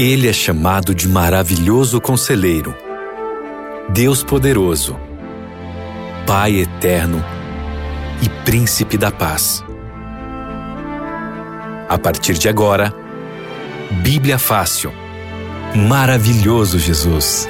Ele 0.00 0.26
é 0.30 0.32
chamado 0.32 0.94
de 0.94 1.06
maravilhoso 1.06 2.00
conselheiro, 2.00 2.74
Deus 3.90 4.24
poderoso, 4.24 4.98
Pai 6.26 6.54
eterno 6.54 7.22
e 8.22 8.28
Príncipe 8.42 8.96
da 8.96 9.10
paz. 9.10 9.62
A 11.86 11.98
partir 11.98 12.32
de 12.38 12.48
agora, 12.48 12.94
Bíblia 14.02 14.38
Fácil. 14.38 14.90
Maravilhoso 15.76 16.78
Jesus. 16.78 17.46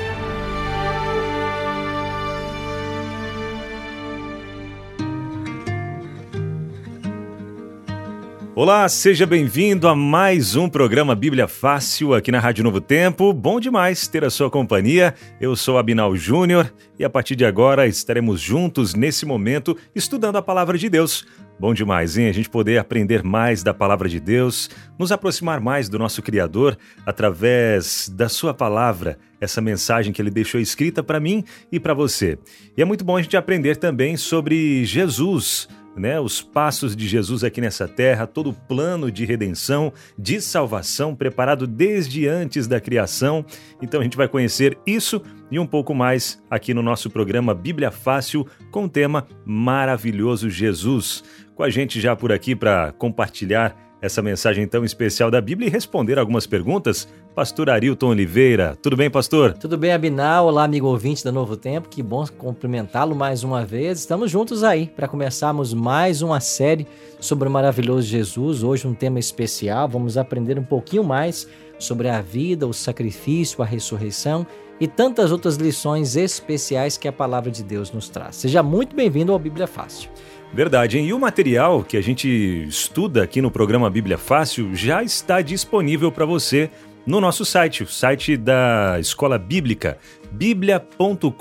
Olá, 8.63 8.87
seja 8.91 9.25
bem-vindo 9.25 9.89
a 9.89 9.97
mais 9.97 10.55
um 10.55 10.69
programa 10.69 11.15
Bíblia 11.15 11.49
Fácil 11.49 12.13
aqui 12.13 12.31
na 12.31 12.39
Rádio 12.39 12.63
Novo 12.63 12.79
Tempo. 12.79 13.33
Bom 13.33 13.59
demais 13.59 14.07
ter 14.07 14.23
a 14.23 14.29
sua 14.29 14.51
companhia. 14.51 15.15
Eu 15.41 15.57
sou 15.57 15.79
Abinal 15.79 16.15
Júnior 16.15 16.71
e 16.99 17.03
a 17.03 17.09
partir 17.09 17.37
de 17.37 17.47
agora 17.47 17.87
estaremos 17.87 18.39
juntos 18.39 18.93
nesse 18.93 19.25
momento 19.25 19.75
estudando 19.95 20.37
a 20.37 20.43
palavra 20.43 20.77
de 20.77 20.91
Deus. 20.91 21.27
Bom 21.59 21.73
demais, 21.73 22.19
hein? 22.19 22.29
A 22.29 22.33
gente 22.33 22.51
poder 22.51 22.77
aprender 22.77 23.23
mais 23.23 23.63
da 23.63 23.73
palavra 23.73 24.11
de 24.11 24.21
Deus, 24.21 24.69
nos 24.99 25.11
aproximar 25.11 25.59
mais 25.59 25.89
do 25.89 25.99
nosso 25.99 26.21
Criador 26.21 26.77
através 27.07 28.11
da 28.15 28.29
sua 28.29 28.53
palavra, 28.53 29.19
essa 29.41 29.63
mensagem 29.63 30.13
que 30.13 30.21
ele 30.21 30.31
deixou 30.31 30.61
escrita 30.61 31.03
para 31.03 31.19
mim 31.19 31.45
e 31.73 31.81
para 31.81 31.95
você. 31.95 32.39
E 32.77 32.83
é 32.83 32.85
muito 32.85 33.07
bom 33.07 33.17
a 33.17 33.23
gente 33.23 33.39
aprender 33.39 33.77
também 33.77 34.19
sobre 34.19 34.85
Jesus 34.85 35.67
né, 35.97 36.21
os 36.21 36.41
passos 36.41 36.95
de 36.95 37.07
Jesus 37.09 37.45
aqui 37.45 37.61
nessa 37.61 37.89
terra, 37.89 38.27
todo 38.27 38.51
o 38.51 38.55
plano 38.55 39.11
de 39.11 39.25
redenção, 39.25 39.93
de 40.19 40.41
salvação 40.41 41.15
preparado 41.15 41.67
desde 41.67 42.27
antes 42.27 42.67
da 42.67 42.81
criação. 42.81 43.45
Então 43.83 44.01
a 44.01 44.03
gente 44.03 44.17
vai 44.17 44.29
conhecer 44.29 44.79
isso 44.87 45.23
e 45.51 45.59
um 45.59 45.67
pouco 45.67 45.95
mais 45.95 46.43
aqui 46.51 46.73
no 46.73 46.83
nosso 46.83 47.11
programa 47.11 47.55
Bíblia 47.55 47.91
Fácil 47.91 48.47
com 48.71 48.85
o 48.85 48.89
tema 48.89 49.27
Maravilhoso 49.45 50.49
Jesus. 50.49 51.25
Com 51.55 51.63
a 51.63 51.71
gente 51.71 52.01
já 52.01 52.15
por 52.15 52.33
aqui 52.33 52.55
para 52.55 52.93
compartilhar 52.93 53.90
essa 54.01 54.23
mensagem 54.23 54.67
tão 54.67 54.85
especial 54.85 55.31
da 55.31 55.41
Bíblia 55.41 55.69
e 55.69 55.71
responder 55.71 56.19
algumas 56.19 56.47
perguntas. 56.47 57.09
Pastor 57.35 57.71
Arilton 57.71 58.09
Oliveira. 58.09 58.77
Tudo 58.83 58.97
bem, 58.97 59.11
pastor? 59.11 59.53
Tudo 59.55 59.77
bem, 59.79 59.93
Abinal. 59.93 60.47
Olá, 60.47 60.65
amigo 60.65 60.87
ouvinte 60.87 61.25
da 61.25 61.31
Novo 61.31 61.57
Tempo. 61.57 61.89
Que 61.89 62.03
bom 62.03 62.25
cumprimentá-lo 62.27 63.15
mais 63.15 63.45
uma 63.45 63.65
vez. 63.65 64.01
Estamos 64.01 64.31
juntos 64.31 64.65
aí 64.65 64.87
para 64.87 65.07
começarmos 65.07 65.73
mais 65.75 66.23
uma 66.23 66.41
série 66.41 66.87
sobre 67.21 67.49
o 67.49 67.51
maravilhoso 67.51 68.07
Jesus. 68.07 68.63
Hoje 68.63 68.87
um 68.87 68.95
tema 68.95 69.19
especial. 69.19 69.89
Vamos 69.89 70.17
aprender 70.17 70.59
um 70.59 70.65
pouquinho 70.65 71.05
mais 71.05 71.47
sobre 71.79 72.09
a 72.09 72.21
vida, 72.21 72.67
o 72.67 72.73
sacrifício, 72.73 73.63
a 73.63 73.67
ressurreição 73.67 74.47
e 74.81 74.89
tantas 74.89 75.31
outras 75.31 75.57
lições 75.57 76.17
especiais 76.17 76.97
que 76.97 77.07
a 77.07 77.13
palavra 77.13 77.51
de 77.51 77.63
Deus 77.63 77.93
nos 77.93 78.09
traz. 78.09 78.37
Seja 78.37 78.63
muito 78.63 78.97
bem-vindo 78.97 79.31
ao 79.33 79.39
Bíblia 79.39 79.67
Fácil. 79.67 80.11
Verdade, 80.53 80.99
hein? 80.99 81.07
E 81.07 81.13
o 81.13 81.19
material 81.19 81.85
que 81.85 81.97
a 81.97 82.03
gente 82.03 82.29
estuda 82.69 83.23
aqui 83.23 83.41
no 83.41 83.51
programa 83.51 83.89
Bíblia 83.89 84.19
Fácil 84.19 84.75
já 84.75 85.03
está 85.03 85.41
disponível 85.41 86.11
para 86.11 86.27
você 86.27 86.71
no 87.07 87.21
nosso 87.21 87.45
site, 87.45 87.83
o 87.83 87.87
site 87.87 88.37
da 88.37 88.97
Escola 89.01 89.39
Bíblica, 89.39 89.97
biblia.com.br. 90.31 91.33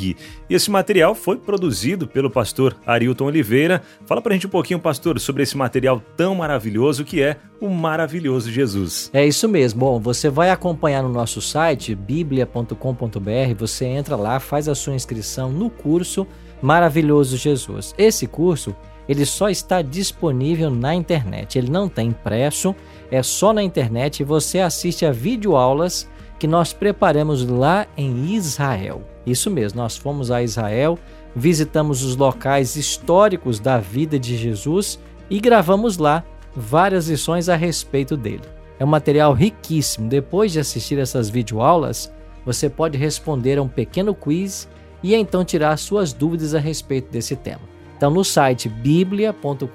E 0.00 0.16
esse 0.48 0.70
material 0.70 1.14
foi 1.14 1.36
produzido 1.36 2.08
pelo 2.08 2.30
pastor 2.30 2.76
Arilton 2.86 3.26
Oliveira. 3.26 3.82
Fala 4.06 4.22
pra 4.22 4.32
gente 4.32 4.46
um 4.46 4.50
pouquinho, 4.50 4.80
pastor, 4.80 5.20
sobre 5.20 5.42
esse 5.42 5.56
material 5.56 6.02
tão 6.16 6.34
maravilhoso 6.34 7.04
que 7.04 7.22
é 7.22 7.36
o 7.60 7.68
maravilhoso 7.68 8.50
Jesus. 8.50 9.10
É 9.12 9.26
isso 9.26 9.48
mesmo. 9.48 9.80
Bom, 9.80 10.00
você 10.00 10.28
vai 10.28 10.50
acompanhar 10.50 11.02
no 11.02 11.08
nosso 11.08 11.40
site, 11.40 11.94
biblia.com.br, 11.94 13.54
você 13.56 13.84
entra 13.84 14.16
lá, 14.16 14.40
faz 14.40 14.68
a 14.68 14.74
sua 14.74 14.94
inscrição 14.94 15.52
no 15.52 15.68
curso 15.68 16.26
Maravilhoso 16.62 17.36
Jesus. 17.36 17.94
Esse 17.98 18.26
curso, 18.26 18.74
ele 19.08 19.26
só 19.26 19.50
está 19.50 19.82
disponível 19.82 20.70
na 20.70 20.94
internet. 20.94 21.58
Ele 21.58 21.70
não 21.70 21.88
tem 21.88 22.08
impresso, 22.08 22.74
é 23.10 23.22
só 23.22 23.52
na 23.52 23.62
internet 23.62 24.20
e 24.20 24.24
você 24.24 24.60
assiste 24.60 25.04
a 25.04 25.10
videoaulas 25.10 26.08
que 26.38 26.46
nós 26.46 26.72
preparamos 26.72 27.44
lá 27.44 27.86
em 27.96 28.34
Israel. 28.34 29.02
Isso 29.26 29.50
mesmo, 29.50 29.80
nós 29.80 29.96
fomos 29.96 30.30
a 30.30 30.42
Israel, 30.42 30.98
visitamos 31.34 32.02
os 32.02 32.16
locais 32.16 32.76
históricos 32.76 33.60
da 33.60 33.78
vida 33.78 34.18
de 34.18 34.36
Jesus 34.36 34.98
e 35.28 35.40
gravamos 35.40 35.98
lá 35.98 36.24
várias 36.54 37.08
lições 37.08 37.48
a 37.48 37.56
respeito 37.56 38.16
dele. 38.16 38.42
É 38.78 38.84
um 38.84 38.88
material 38.88 39.32
riquíssimo. 39.32 40.08
Depois 40.08 40.52
de 40.52 40.58
assistir 40.58 40.98
essas 40.98 41.30
videoaulas, 41.30 42.12
você 42.44 42.68
pode 42.68 42.98
responder 42.98 43.58
a 43.58 43.62
um 43.62 43.68
pequeno 43.68 44.14
quiz 44.14 44.68
e 45.02 45.14
então 45.14 45.44
tirar 45.44 45.76
suas 45.76 46.12
dúvidas 46.12 46.54
a 46.54 46.58
respeito 46.58 47.10
desse 47.10 47.36
tema. 47.36 47.72
Então, 47.96 48.10
no 48.10 48.24
site 48.24 48.68
biblia.com.br, 48.68 49.66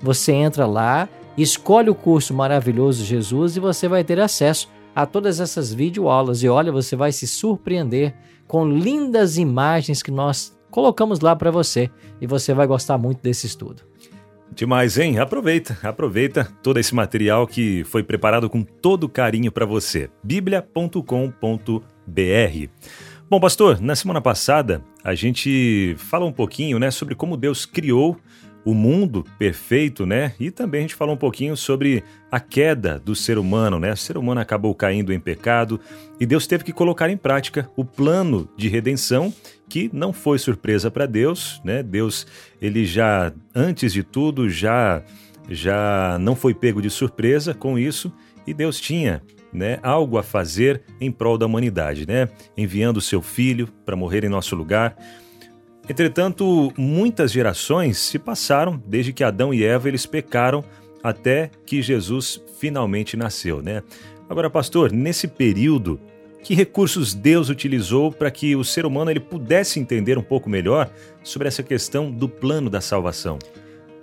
você 0.00 0.32
entra 0.32 0.66
lá, 0.66 1.08
escolhe 1.38 1.88
o 1.88 1.94
curso 1.94 2.34
Maravilhoso 2.34 3.04
Jesus 3.04 3.56
e 3.56 3.60
você 3.60 3.86
vai 3.86 4.02
ter 4.02 4.18
acesso 4.18 4.68
a 4.94 5.06
todas 5.06 5.40
essas 5.40 5.72
videoaulas. 5.72 6.42
E 6.42 6.48
olha, 6.48 6.72
você 6.72 6.96
vai 6.96 7.12
se 7.12 7.26
surpreender 7.26 8.14
com 8.46 8.66
lindas 8.66 9.38
imagens 9.38 10.02
que 10.02 10.10
nós 10.10 10.58
colocamos 10.70 11.20
lá 11.20 11.36
para 11.36 11.52
você 11.52 11.88
e 12.20 12.26
você 12.26 12.52
vai 12.52 12.66
gostar 12.66 12.98
muito 12.98 13.22
desse 13.22 13.46
estudo. 13.46 13.82
Demais, 14.54 14.98
hein? 14.98 15.18
Aproveita, 15.18 15.76
aproveita 15.82 16.48
todo 16.62 16.78
esse 16.78 16.94
material 16.94 17.46
que 17.46 17.82
foi 17.84 18.02
preparado 18.04 18.48
com 18.48 18.62
todo 18.62 19.08
carinho 19.08 19.50
para 19.50 19.66
você. 19.66 20.10
biblia.com.br. 20.22 21.80
Bom, 23.30 23.40
pastor, 23.40 23.80
na 23.80 23.96
semana 23.96 24.20
passada 24.20 24.84
a 25.02 25.14
gente 25.14 25.94
fala 25.96 26.26
um 26.26 26.32
pouquinho, 26.32 26.78
né, 26.78 26.90
sobre 26.90 27.14
como 27.14 27.38
Deus 27.38 27.64
criou 27.64 28.20
o 28.64 28.74
mundo 28.74 29.24
perfeito, 29.38 30.06
né? 30.06 30.32
E 30.40 30.50
também 30.50 30.80
a 30.80 30.82
gente 30.82 30.94
falou 30.94 31.14
um 31.14 31.18
pouquinho 31.18 31.56
sobre 31.56 32.02
a 32.30 32.40
queda 32.40 32.98
do 32.98 33.14
ser 33.14 33.36
humano, 33.36 33.78
né? 33.78 33.92
O 33.92 33.96
ser 33.96 34.16
humano 34.16 34.40
acabou 34.40 34.74
caindo 34.74 35.12
em 35.12 35.20
pecado 35.20 35.78
e 36.18 36.24
Deus 36.24 36.46
teve 36.46 36.64
que 36.64 36.72
colocar 36.72 37.10
em 37.10 37.16
prática 37.16 37.70
o 37.76 37.84
plano 37.84 38.48
de 38.56 38.68
redenção, 38.68 39.32
que 39.68 39.90
não 39.92 40.14
foi 40.14 40.38
surpresa 40.38 40.90
para 40.90 41.04
Deus, 41.04 41.60
né? 41.62 41.82
Deus, 41.82 42.26
ele 42.60 42.86
já 42.86 43.32
antes 43.54 43.92
de 43.92 44.02
tudo 44.02 44.48
já 44.48 45.02
já 45.48 46.16
não 46.18 46.34
foi 46.34 46.54
pego 46.54 46.80
de 46.80 46.88
surpresa 46.88 47.52
com 47.52 47.78
isso 47.78 48.10
e 48.46 48.54
Deus 48.54 48.80
tinha 48.80 49.22
né, 49.54 49.78
algo 49.82 50.18
a 50.18 50.22
fazer 50.22 50.82
em 51.00 51.10
prol 51.10 51.38
da 51.38 51.46
humanidade, 51.46 52.06
né, 52.06 52.28
enviando 52.56 53.00
seu 53.00 53.22
filho 53.22 53.68
para 53.86 53.96
morrer 53.96 54.24
em 54.24 54.28
nosso 54.28 54.56
lugar. 54.56 54.96
Entretanto, 55.88 56.72
muitas 56.76 57.30
gerações 57.30 57.98
se 57.98 58.18
passaram 58.18 58.82
desde 58.86 59.12
que 59.12 59.22
Adão 59.22 59.54
e 59.54 59.64
Eva 59.64 59.88
eles 59.88 60.04
pecaram 60.04 60.64
até 61.02 61.50
que 61.64 61.80
Jesus 61.80 62.42
finalmente 62.58 63.16
nasceu, 63.16 63.62
né? 63.62 63.82
Agora, 64.28 64.48
pastor, 64.48 64.90
nesse 64.90 65.28
período, 65.28 66.00
que 66.42 66.54
recursos 66.54 67.14
Deus 67.14 67.50
utilizou 67.50 68.10
para 68.10 68.30
que 68.30 68.56
o 68.56 68.64
ser 68.64 68.86
humano 68.86 69.10
ele 69.10 69.20
pudesse 69.20 69.78
entender 69.78 70.16
um 70.16 70.22
pouco 70.22 70.48
melhor 70.48 70.90
sobre 71.22 71.48
essa 71.48 71.62
questão 71.62 72.10
do 72.10 72.28
plano 72.28 72.70
da 72.70 72.80
salvação? 72.80 73.38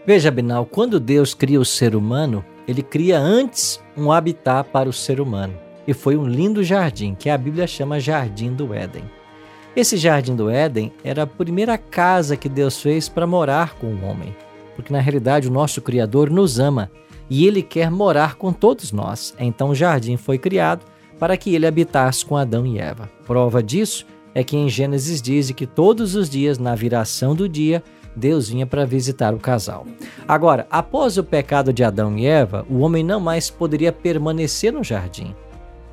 Veja, 0.06 0.32
Binal, 0.32 0.66
quando 0.66 1.00
Deus 1.00 1.34
cria 1.34 1.60
o 1.60 1.66
ser 1.66 1.96
humano, 1.96 2.44
ele 2.72 2.82
cria 2.82 3.20
antes 3.20 3.82
um 3.96 4.12
habitat 4.12 4.70
para 4.70 4.90
o 4.90 4.94
ser 4.94 5.20
humano. 5.20 5.54
E 5.88 5.94
foi 5.94 6.16
um 6.16 6.26
lindo 6.26 6.64
jardim, 6.64 7.16
que 7.16 7.30
a 7.30 7.38
Bíblia 7.38 7.68
chama 7.68 8.00
Jardim 8.00 8.54
do 8.54 8.74
Éden. 8.74 9.04
Esse 9.76 9.98
Jardim 9.98 10.36
do 10.36 10.50
Éden 10.50 10.92
era 11.04 11.24
a 11.24 11.28
primeira 11.28 11.78
casa 11.78 12.36
que 12.36 12.50
Deus 12.50 12.82
fez 12.82 13.08
para 13.08 13.28
morar 13.28 13.76
com 13.76 13.88
o 13.88 14.06
homem. 14.06 14.36
Porque 14.76 14.92
na 14.92 15.00
realidade 15.00 15.48
o 15.48 15.52
nosso 15.52 15.82
Criador 15.82 16.30
nos 16.30 16.60
ama 16.60 16.90
e 17.30 17.48
ele 17.48 17.62
quer 17.62 17.90
morar 17.90 18.36
com 18.36 18.52
todos 18.52 18.92
nós. 18.92 19.34
Então 19.40 19.70
o 19.70 19.76
jardim 19.76 20.18
foi 20.18 20.38
criado 20.38 20.86
para 21.18 21.38
que 21.38 21.56
ele 21.56 21.68
habitasse 21.68 22.26
com 22.26 22.36
Adão 22.36 22.66
e 22.66 22.80
Eva. 22.80 23.10
Prova 23.26 23.62
disso 23.64 24.06
é 24.34 24.44
que 24.44 24.58
em 24.58 24.70
Gênesis 24.70 25.22
diz 25.22 25.52
que 25.52 25.66
todos 25.66 26.16
os 26.16 26.30
dias, 26.30 26.58
na 26.58 26.76
viração 26.76 27.36
do 27.36 27.48
dia, 27.48 27.84
Deus 28.16 28.50
vinha 28.50 28.66
para 28.66 28.86
visitar 28.86 29.34
o 29.34 29.40
casal. 29.40 29.86
Agora, 30.28 30.68
após 30.70 31.18
o 31.18 31.24
pecado 31.24 31.72
de 31.72 31.84
Adão 31.84 32.18
e 32.18 32.26
Eva, 32.26 32.66
o 32.70 32.80
homem 32.80 33.04
não 33.04 33.20
mais 33.20 33.50
poderia 33.50 33.92
permanecer 33.92 34.74
no 34.74 34.84
jardim, 34.84 35.36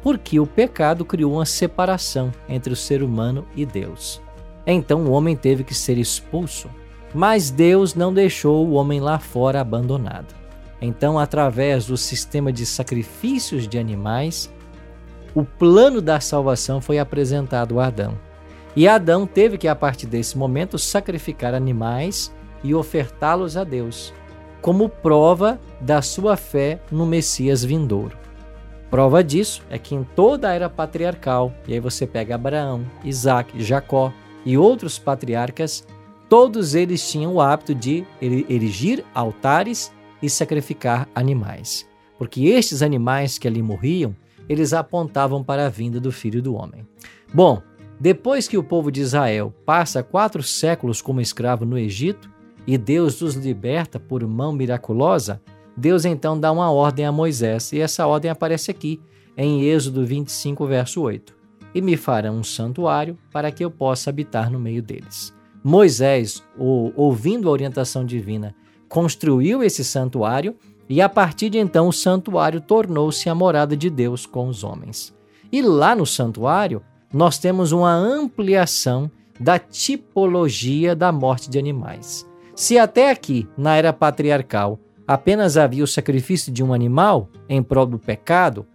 porque 0.03 0.41
o 0.41 0.47
pecado 0.47 1.05
criou 1.05 1.35
uma 1.35 1.47
separação 1.47 2.33
entre 2.49 2.73
o 2.73 2.77
ser 2.77 3.03
humano 3.03 3.47
e 3.55 3.65
Deus. 3.65 4.21
Então 4.67 5.05
o 5.05 5.13
homem 5.13 5.35
teve 5.37 5.65
que 5.65 5.75
ser 5.75 5.97
expulso. 5.97 6.69
Mas 7.15 7.51
Deus 7.51 7.95
não 7.95 8.13
deixou 8.13 8.67
o 8.67 8.73
homem 8.73 9.01
lá 9.01 9.19
fora 9.19 9.61
abandonado. 9.61 10.35
Então, 10.81 11.19
através 11.19 11.87
do 11.87 11.97
sistema 11.97 12.53
de 12.53 12.65
sacrifícios 12.67 13.67
de 13.67 13.79
animais, 13.79 14.53
o 15.35 15.45
plano 15.45 16.01
da 16.01 16.21
salvação 16.21 16.81
foi 16.81 16.99
apresentado 16.99 17.81
a 17.81 17.87
Adão. 17.87 18.17
E 18.79 18.87
Adão 18.87 19.27
teve 19.27 19.59
que, 19.59 19.67
a 19.67 19.75
partir 19.75 20.07
desse 20.07 20.39
momento, 20.39 20.79
sacrificar 20.79 21.53
animais 21.53 22.33
e 22.63 22.77
ofertá-los 22.77 23.57
a 23.57 23.65
Deus, 23.65 24.15
como 24.63 24.89
prova 24.89 25.61
da 25.81 26.01
sua 26.01 26.37
fé 26.37 26.81
no 26.89 27.05
Messias 27.05 27.65
vindouro. 27.65 28.17
Prova 28.89 29.25
disso 29.25 29.65
é 29.69 29.81
que 29.81 29.97
em 29.97 30.05
toda 30.05 30.49
a 30.49 30.53
era 30.53 30.71
patriarcal, 30.71 31.53
e 31.67 31.75
aí 31.75 31.81
você 31.81 32.07
pega 32.07 32.37
Abraão, 32.37 32.87
Isaac, 33.03 33.61
Jacó 33.61 34.13
e 34.47 34.57
outros 34.57 34.97
patriarcas, 34.97 35.85
todos 36.29 36.77
eles 36.77 37.11
tinham 37.11 37.35
o 37.35 37.41
hábito 37.41 37.75
de 37.75 38.05
erigir 38.23 39.05
altares 39.13 39.93
e 40.23 40.31
sacrificar 40.31 41.09
animais. 41.17 41.85
Porque 42.17 42.45
estes 42.45 42.81
animais 42.81 43.39
que 43.39 43.49
ali 43.49 43.61
morriam, 43.61 44.15
eles 44.49 44.73
apontavam 44.73 45.43
para 45.43 45.67
a 45.67 45.69
vinda 45.69 45.99
do 45.99 46.13
Filho 46.13 46.41
do 46.41 46.55
Homem. 46.55 46.87
Bom, 47.35 47.61
depois 48.01 48.47
que 48.47 48.57
o 48.57 48.63
povo 48.63 48.93
de 48.93 49.01
Israel 49.01 49.53
passa 49.67 50.03
quatro 50.03 50.43
séculos 50.43 51.03
como 51.03 51.21
escravo 51.21 51.65
no 51.65 51.77
Egito 51.77 52.31
e 52.67 52.79
Deus 52.79 53.21
os 53.23 53.35
liberta 53.35 53.99
por 53.99 54.25
mão 54.27 54.53
miraculosa, 54.53 55.41
Deus 55.77 56.05
então 56.05 56.39
dá 56.39 56.53
uma 56.53 56.71
ordem 56.71 57.07
a 57.07 57.13
Moisés, 57.13 57.73
e 57.73 57.81
essa 57.81 58.07
ordem 58.07 58.31
aparece 58.31 58.71
aqui, 58.71 59.01
em 59.37 59.63
Êxodo 59.63 60.05
25, 60.05 60.67
verso 60.67 61.01
8. 61.01 61.35
E 61.75 61.81
me 61.81 61.97
farão 61.97 62.39
um 62.39 62.45
santuário 62.45 63.17
para 63.33 63.51
que 63.51 63.65
eu 63.65 63.71
possa 63.71 64.11
habitar 64.11 64.51
no 64.51 64.59
meio 64.59 64.83
deles. 64.83 65.35
Moisés, 65.63 66.43
ouvindo 66.57 67.49
a 67.49 67.53
orientação 67.53 68.05
divina, 68.05 68.55
construiu 68.89 69.63
esse 69.63 69.85
santuário 69.85 70.57
e 70.89 71.01
a 71.01 71.09
partir 71.09 71.51
de 71.51 71.59
então 71.59 71.89
o 71.89 71.93
santuário 71.93 72.61
tornou-se 72.61 73.29
a 73.29 73.35
morada 73.35 73.77
de 73.77 73.91
Deus 73.91 74.25
com 74.25 74.49
os 74.49 74.65
homens. 74.65 75.15
E 75.53 75.63
lá 75.63 75.95
no 75.95 76.07
santuário 76.07 76.83
nós 77.13 77.39
temos 77.39 77.73
uma 77.73 77.93
ampliação 77.93 79.11
da 79.41 79.59
tipologia 79.59 80.95
da 80.95 81.13
morte 81.13 81.49
de 81.49 81.59
animais. 81.59 82.27
Se 82.55 82.77
até 82.77 83.11
aqui, 83.11 83.49
na 83.57 83.77
era 83.77 83.93
patriarcal, 83.93 84.79
apenas 85.07 85.57
havia 85.57 85.85
o 85.85 85.87
sacrifício 85.87 86.53
de 86.53 86.63
um 86.63 86.73
animal 86.73 87.29
em 87.49 87.63
prol 87.63 87.87
do 87.87 87.99
pecado, 87.99 88.67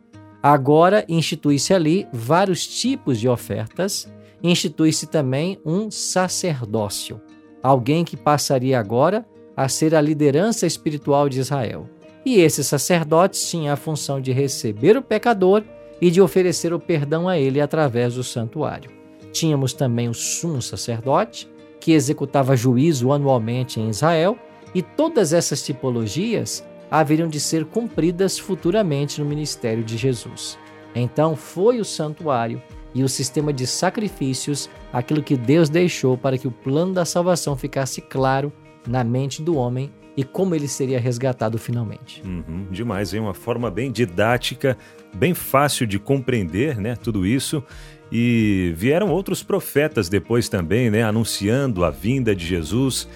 agora 0.41 1.05
institui-se 1.07 1.73
ali 1.73 2.07
vários 2.13 2.65
tipos 2.65 3.19
de 3.19 3.27
ofertas, 3.27 4.11
institui-se 4.41 5.07
também 5.07 5.59
um 5.65 5.91
sacerdócio, 5.91 7.21
alguém 7.61 8.03
que 8.03 8.17
passaria 8.17 8.79
agora 8.79 9.25
a 9.55 9.67
ser 9.67 9.93
a 9.93 10.01
liderança 10.01 10.65
espiritual 10.65 11.29
de 11.29 11.39
Israel. 11.39 11.89
E 12.25 12.39
esse 12.39 12.63
sacerdote 12.63 13.45
tinha 13.45 13.73
a 13.73 13.77
função 13.77 14.19
de 14.19 14.31
receber 14.31 14.95
o 14.95 15.01
pecador 15.01 15.63
e 16.03 16.11
de 16.11 16.19
oferecer 16.19 16.73
o 16.73 16.79
perdão 16.81 17.29
a 17.29 17.39
ele 17.39 17.61
através 17.61 18.15
do 18.15 18.25
santuário. 18.25 18.91
Tínhamos 19.31 19.71
também 19.71 20.09
o 20.09 20.13
sumo 20.13 20.61
sacerdote, 20.61 21.49
que 21.79 21.93
executava 21.93 22.57
juízo 22.57 23.13
anualmente 23.13 23.79
em 23.79 23.87
Israel, 23.87 24.37
e 24.75 24.81
todas 24.81 25.31
essas 25.31 25.63
tipologias 25.63 26.61
haveriam 26.91 27.29
de 27.29 27.39
ser 27.39 27.63
cumpridas 27.63 28.37
futuramente 28.37 29.21
no 29.21 29.25
ministério 29.25 29.81
de 29.81 29.95
Jesus. 29.95 30.59
Então 30.93 31.37
foi 31.37 31.79
o 31.79 31.85
santuário 31.85 32.61
e 32.93 33.01
o 33.01 33.07
sistema 33.07 33.53
de 33.53 33.65
sacrifícios 33.65 34.69
aquilo 34.91 35.23
que 35.23 35.37
Deus 35.37 35.69
deixou 35.69 36.17
para 36.17 36.37
que 36.37 36.49
o 36.49 36.51
plano 36.51 36.93
da 36.93 37.05
salvação 37.05 37.55
ficasse 37.55 38.01
claro 38.01 38.51
na 38.85 39.05
mente 39.05 39.41
do 39.41 39.55
homem 39.55 39.89
e 40.17 40.23
como 40.23 40.53
ele 40.53 40.67
seria 40.67 40.99
resgatado 40.99 41.57
finalmente. 41.57 42.21
Uhum, 42.25 42.67
demais, 42.69 43.13
é 43.13 43.19
uma 43.21 43.33
forma 43.33 43.71
bem 43.71 43.89
didática, 43.89 44.77
bem 45.13 45.33
fácil 45.33 45.85
de 45.85 45.99
compreender, 45.99 46.79
né? 46.79 46.95
Tudo 46.95 47.25
isso. 47.25 47.63
E 48.11 48.73
vieram 48.75 49.09
outros 49.09 49.41
profetas 49.41 50.09
depois 50.09 50.47
também, 50.49 50.89
né? 50.89 51.03
Anunciando 51.03 51.83
a 51.83 51.89
vinda 51.89 52.35
de 52.35 52.45
Jesus, 52.45 53.07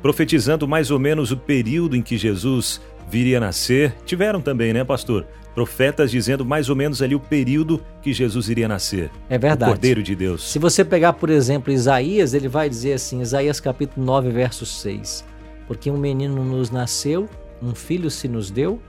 profetizando 0.00 0.66
mais 0.66 0.90
ou 0.90 0.98
menos 0.98 1.30
o 1.30 1.36
período 1.36 1.96
em 1.96 2.02
que 2.02 2.16
Jesus 2.16 2.80
viria 3.08 3.38
a 3.38 3.40
nascer. 3.40 3.94
Tiveram 4.04 4.40
também, 4.40 4.72
né, 4.72 4.84
pastor? 4.84 5.26
Profetas 5.54 6.10
dizendo 6.10 6.44
mais 6.44 6.68
ou 6.68 6.76
menos 6.76 7.00
ali 7.00 7.14
o 7.14 7.20
período 7.20 7.82
que 8.02 8.12
Jesus 8.12 8.48
iria 8.48 8.68
nascer. 8.68 9.10
É 9.28 9.38
verdade. 9.38 9.70
O 9.70 9.74
Cordeiro 9.74 10.02
de 10.02 10.14
Deus. 10.14 10.50
Se 10.50 10.58
você 10.58 10.84
pegar, 10.84 11.14
por 11.14 11.30
exemplo, 11.30 11.72
Isaías, 11.72 12.34
ele 12.34 12.48
vai 12.48 12.68
dizer 12.68 12.94
assim, 12.94 13.22
Isaías 13.22 13.58
capítulo 13.58 14.04
9, 14.04 14.30
verso 14.30 14.66
6. 14.66 15.24
Porque 15.66 15.90
um 15.90 15.96
menino 15.96 16.44
nos 16.44 16.70
nasceu, 16.70 17.28
um 17.62 17.74
filho 17.74 18.10
se 18.10 18.28
nos 18.28 18.50
deu, 18.50 18.80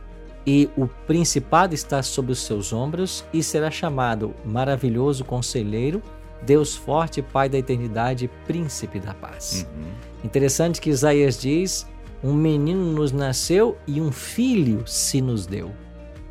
e 0.48 0.70
o 0.78 0.88
principado 0.88 1.76
está 1.76 2.02
sobre 2.02 2.32
os 2.32 2.40
seus 2.40 2.72
ombros, 2.72 3.26
e 3.34 3.44
será 3.44 3.70
chamado 3.70 4.34
maravilhoso 4.46 5.26
conselheiro, 5.26 6.02
Deus 6.42 6.74
forte, 6.74 7.22
Pai 7.22 7.50
da 7.50 7.58
eternidade, 7.58 8.30
príncipe 8.46 8.98
da 8.98 9.14
paz. 9.14 9.68
Uhum. 9.76 9.92
Interessante 10.24 10.80
que 10.80 10.90
Isaías 10.90 11.42
diz: 11.42 11.86
um 12.24 12.34
menino 12.34 12.94
nos 12.94 13.12
nasceu 13.12 13.78
e 13.86 14.00
um 14.00 14.10
filho 14.10 14.88
se 14.88 15.20
nos 15.20 15.46
deu. 15.46 15.72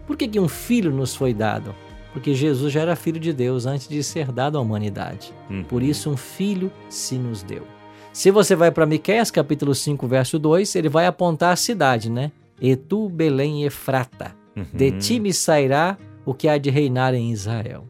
Por 0.07 0.17
que, 0.17 0.27
que 0.27 0.41
um 0.41 0.49
filho 0.49 0.91
nos 0.91 1.15
foi 1.15 1.35
dado? 1.35 1.75
Porque 2.15 2.33
Jesus 2.33 2.73
já 2.73 2.81
era 2.81 2.97
filho 2.97 3.21
de 3.21 3.35
Deus 3.35 3.67
antes 3.67 3.87
de 3.87 4.03
ser 4.03 4.33
dado 4.33 4.57
à 4.57 4.61
humanidade. 4.62 5.35
Uhum. 5.51 5.65
Por 5.65 5.83
isso, 5.83 6.09
um 6.09 6.17
filho 6.17 6.73
se 6.89 7.19
nos 7.19 7.43
deu. 7.43 7.67
Se 8.15 8.31
você 8.31 8.57
vai 8.57 8.71
para 8.71 8.87
Miqueias, 8.87 9.31
capítulo 9.31 9.75
5, 9.75 10.07
verso 10.09 10.39
2, 10.39 10.75
ele 10.77 10.89
vai 10.89 11.05
apontar 11.05 11.53
a 11.53 11.57
cidade, 11.57 12.09
né? 12.09 12.33
E 12.61 12.75
tu, 12.76 13.08
Belém 13.08 13.64
Efrata, 13.64 14.35
uhum. 14.56 14.64
de 14.73 14.93
ti 14.93 15.20
me 15.20 15.32
sairá 15.32 15.97
o 16.25 16.35
que 16.35 16.49
há 16.49 16.58
de 16.58 16.70
reinar 16.70 17.14
em 17.14 17.31
Israel. 17.31 17.87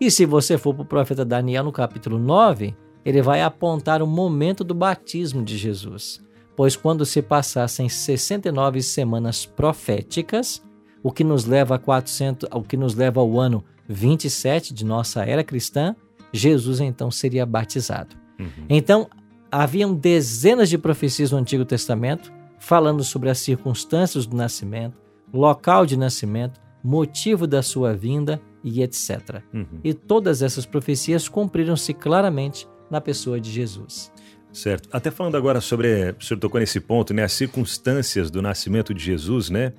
E 0.00 0.10
se 0.10 0.24
você 0.24 0.56
for 0.56 0.74
para 0.74 0.82
o 0.82 0.86
profeta 0.86 1.24
Daniel, 1.24 1.64
no 1.64 1.72
capítulo 1.72 2.18
9, 2.18 2.74
ele 3.04 3.22
vai 3.22 3.42
apontar 3.42 4.02
o 4.02 4.06
momento 4.06 4.62
do 4.62 4.74
batismo 4.74 5.42
de 5.42 5.56
Jesus. 5.56 6.22
Pois 6.56 6.76
quando 6.76 7.06
se 7.06 7.22
passassem 7.22 7.88
69 7.88 8.82
semanas 8.82 9.46
proféticas, 9.46 10.62
o 11.02 11.10
que 11.10 11.24
nos 11.24 11.44
leva 11.44 11.76
a 11.76 11.78
400, 11.78 12.48
o 12.52 12.62
que 12.62 12.76
nos 12.76 12.94
leva 12.94 13.20
ao 13.20 13.38
ano 13.38 13.64
27 13.88 14.74
de 14.74 14.84
nossa 14.84 15.24
era 15.24 15.42
cristã, 15.42 15.96
Jesus 16.32 16.80
então 16.80 17.10
seria 17.10 17.44
batizado. 17.44 18.14
Uhum. 18.38 18.66
Então, 18.68 19.08
haviam 19.50 19.94
dezenas 19.94 20.68
de 20.68 20.78
profecias 20.78 21.32
no 21.32 21.38
Antigo 21.38 21.64
Testamento 21.64 22.32
falando 22.60 23.02
sobre 23.02 23.30
as 23.30 23.38
circunstâncias 23.38 24.26
do 24.26 24.36
nascimento, 24.36 24.96
local 25.32 25.84
de 25.86 25.96
nascimento, 25.96 26.60
motivo 26.84 27.46
da 27.46 27.62
sua 27.62 27.94
vinda 27.94 28.40
e 28.62 28.82
etc. 28.82 29.42
Uhum. 29.52 29.80
E 29.82 29.94
todas 29.94 30.42
essas 30.42 30.66
profecias 30.66 31.28
cumpriram-se 31.28 31.94
claramente 31.94 32.68
na 32.90 33.00
pessoa 33.00 33.40
de 33.40 33.50
Jesus. 33.50 34.12
Certo. 34.52 34.88
Até 34.92 35.10
falando 35.10 35.36
agora 35.36 35.60
sobre, 35.60 36.14
o 36.18 36.22
senhor 36.22 36.38
tocou 36.38 36.60
nesse 36.60 36.80
ponto, 36.80 37.14
né, 37.14 37.22
as 37.24 37.32
circunstâncias 37.32 38.30
do 38.30 38.42
nascimento 38.42 38.92
de 38.92 39.02
Jesus, 39.02 39.48
né? 39.48 39.72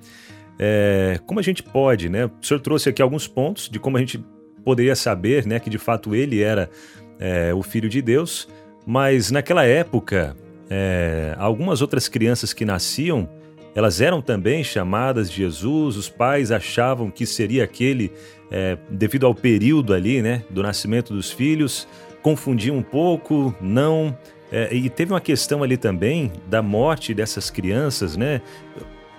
É, 0.58 1.20
como 1.26 1.38
a 1.38 1.42
gente 1.42 1.62
pode, 1.62 2.08
né? 2.08 2.26
O 2.26 2.32
senhor 2.42 2.60
trouxe 2.60 2.88
aqui 2.88 3.00
alguns 3.00 3.28
pontos 3.28 3.68
de 3.68 3.78
como 3.78 3.96
a 3.96 4.00
gente 4.00 4.22
poderia 4.64 4.96
saber, 4.96 5.46
né, 5.46 5.60
que 5.60 5.70
de 5.70 5.78
fato 5.78 6.14
ele 6.14 6.40
era 6.40 6.70
é, 7.18 7.52
o 7.54 7.62
filho 7.62 7.88
de 7.88 8.00
Deus, 8.00 8.48
mas 8.86 9.30
naquela 9.30 9.64
época, 9.64 10.36
é, 10.74 11.34
algumas 11.38 11.82
outras 11.82 12.08
crianças 12.08 12.52
que 12.52 12.64
nasciam, 12.64 13.28
elas 13.74 14.00
eram 14.00 14.22
também 14.22 14.64
chamadas 14.64 15.30
de 15.30 15.36
Jesus. 15.36 15.96
Os 15.96 16.08
pais 16.08 16.50
achavam 16.50 17.10
que 17.10 17.26
seria 17.26 17.64
aquele, 17.64 18.10
é, 18.50 18.78
devido 18.88 19.26
ao 19.26 19.34
período 19.34 19.92
ali, 19.92 20.22
né, 20.22 20.44
do 20.48 20.62
nascimento 20.62 21.12
dos 21.12 21.30
filhos 21.30 21.86
confundiu 22.22 22.72
um 22.72 22.82
pouco, 22.82 23.54
não. 23.60 24.16
É, 24.50 24.72
e 24.72 24.88
teve 24.88 25.12
uma 25.12 25.20
questão 25.20 25.62
ali 25.62 25.76
também 25.76 26.30
da 26.46 26.62
morte 26.62 27.12
dessas 27.12 27.50
crianças, 27.50 28.16
né? 28.16 28.40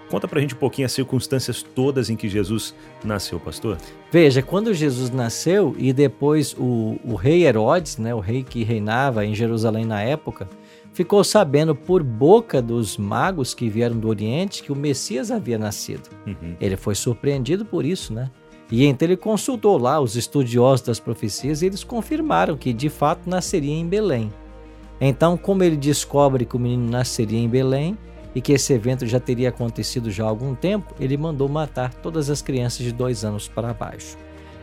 Conta 0.09 0.27
pra 0.27 0.39
gente 0.39 0.53
um 0.53 0.57
pouquinho 0.57 0.85
as 0.85 0.91
circunstâncias 0.91 1.63
todas 1.63 2.09
em 2.09 2.15
que 2.15 2.29
Jesus 2.29 2.73
nasceu, 3.03 3.39
pastor. 3.39 3.77
Veja, 4.11 4.43
quando 4.43 4.71
Jesus 4.73 5.09
nasceu 5.09 5.75
e 5.77 5.91
depois 5.91 6.53
o, 6.53 6.99
o 7.03 7.15
rei 7.15 7.45
Herodes, 7.45 7.97
né, 7.97 8.13
o 8.13 8.19
rei 8.19 8.43
que 8.43 8.63
reinava 8.63 9.25
em 9.25 9.33
Jerusalém 9.33 9.85
na 9.85 10.03
época, 10.03 10.47
ficou 10.93 11.23
sabendo 11.23 11.75
por 11.75 12.03
boca 12.03 12.61
dos 12.61 12.97
magos 12.97 13.53
que 13.53 13.67
vieram 13.67 13.97
do 13.97 14.07
Oriente 14.07 14.63
que 14.63 14.71
o 14.71 14.75
Messias 14.75 15.31
havia 15.31 15.57
nascido. 15.57 16.09
Uhum. 16.25 16.55
Ele 16.61 16.77
foi 16.77 16.95
surpreendido 16.95 17.65
por 17.65 17.83
isso, 17.83 18.13
né? 18.13 18.29
E 18.71 18.85
então 18.85 19.07
ele 19.07 19.17
consultou 19.17 19.77
lá 19.77 19.99
os 19.99 20.15
estudiosos 20.15 20.85
das 20.85 20.99
profecias 20.99 21.61
e 21.61 21.65
eles 21.65 21.83
confirmaram 21.83 22.55
que 22.55 22.71
de 22.71 22.89
fato 22.89 23.29
nasceria 23.29 23.73
em 23.73 23.87
Belém. 23.87 24.31
Então, 25.01 25.35
como 25.35 25.63
ele 25.63 25.75
descobre 25.75 26.45
que 26.45 26.55
o 26.55 26.59
menino 26.59 26.89
nasceria 26.89 27.39
em 27.39 27.49
Belém 27.49 27.97
e 28.33 28.41
que 28.41 28.53
esse 28.53 28.71
evento 28.73 29.05
já 29.05 29.19
teria 29.19 29.49
acontecido 29.49 30.09
já 30.09 30.23
há 30.23 30.27
algum 30.27 30.55
tempo, 30.55 30.93
ele 30.99 31.17
mandou 31.17 31.49
matar 31.49 31.93
todas 31.93 32.29
as 32.29 32.41
crianças 32.41 32.85
de 32.85 32.91
dois 32.91 33.25
anos 33.25 33.47
para 33.47 33.73
baixo. 33.73 34.17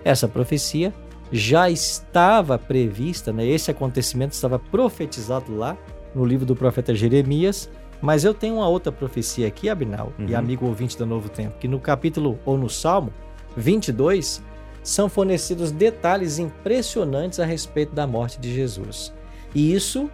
Essa 0.05 0.27
profecia 0.27 0.95
já 1.31 1.71
estava 1.71 2.59
prevista, 2.59 3.33
né? 3.33 3.47
esse 3.47 3.71
acontecimento 3.71 4.33
estava 4.33 4.59
profetizado 4.59 5.55
lá 5.55 5.77
no 6.15 6.25
livro 6.25 6.47
do 6.47 6.57
profeta 6.57 6.95
Jeremias, 6.95 7.71
mas 8.01 8.25
eu 8.25 8.33
tenho 8.33 8.57
uma 8.57 8.69
outra 8.69 8.91
profecia 8.91 9.47
aqui, 9.47 9.69
Abinal, 9.69 10.13
uhum. 10.19 10.27
e 10.27 10.35
amigo 10.35 10.67
ouvinte 10.67 10.97
do 10.97 11.05
Novo 11.05 11.29
Tempo, 11.29 11.59
que 11.59 11.69
no 11.69 11.79
capítulo 11.79 12.39
ou 12.45 12.57
no 12.57 12.69
Salmo 12.69 13.13
22, 13.57 14.43
são 14.83 15.09
fornecidos 15.09 15.71
detalhes 15.71 16.39
impressionantes 16.39 17.39
a 17.39 17.45
respeito 17.45 17.95
da 17.95 18.07
morte 18.07 18.41
de 18.41 18.55
Jesus. 18.55 19.13
E 19.55 19.75
isso 19.75 20.11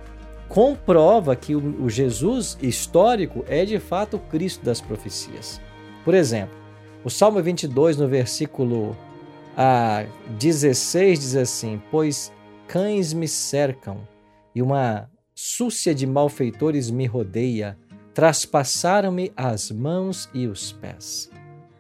comprova 0.49 1.37
que 1.37 1.55
o, 1.55 1.89
Jesus 1.89 2.57
histórico 2.61 3.45
é 3.49 3.65
de 3.65 3.79
fato 3.79 4.17
o 4.17 4.21
Cristo 4.21 4.65
das 4.65 4.81
profecias. 4.81 5.61
Por 6.05 6.15
exemplo, 6.15 6.57
o 7.05 7.11
Salmo 7.11 7.43
22, 7.43 7.97
no 7.97 8.09
versículo 8.09 8.97
a 9.57 10.05
16 10.39 11.19
diz 11.19 11.37
assim: 11.37 11.81
Pois 11.91 12.33
cães 12.67 13.13
me 13.13 13.27
cercam 13.27 13.99
e 14.55 14.61
uma 14.61 15.09
súcia 15.37 15.95
de 15.95 16.07
malfeitores 16.07 16.91
me 16.91 17.05
rodeia, 17.05 17.79
traspassaram-me 18.15 19.31
as 19.37 19.71
mãos 19.71 20.31
e 20.33 20.47
os 20.47 20.73
pés. 20.73 21.31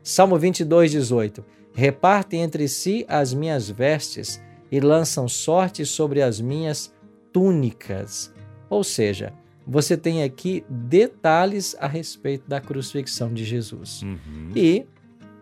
Salmo 0.03 0.39
22, 0.39 0.91
18: 0.91 1.43
Repartem 1.73 2.43
entre 2.43 2.69
si 2.69 3.07
as 3.09 3.33
minhas 3.33 3.71
vestes 3.71 4.41
e 4.71 4.79
lançam 4.79 5.27
sorte 5.27 5.87
sobre 5.87 6.21
as 6.21 6.39
minhas 6.39 6.95
túnicas. 7.33 8.33
Ou 8.69 8.85
seja, 8.85 9.33
você 9.67 9.97
tem 9.97 10.23
aqui 10.23 10.65
detalhes 10.69 11.75
a 11.81 11.87
respeito 11.87 12.47
da 12.47 12.61
crucifixão 12.61 13.33
de 13.33 13.45
Jesus. 13.45 14.03
Uhum. 14.03 14.53
E 14.55 14.87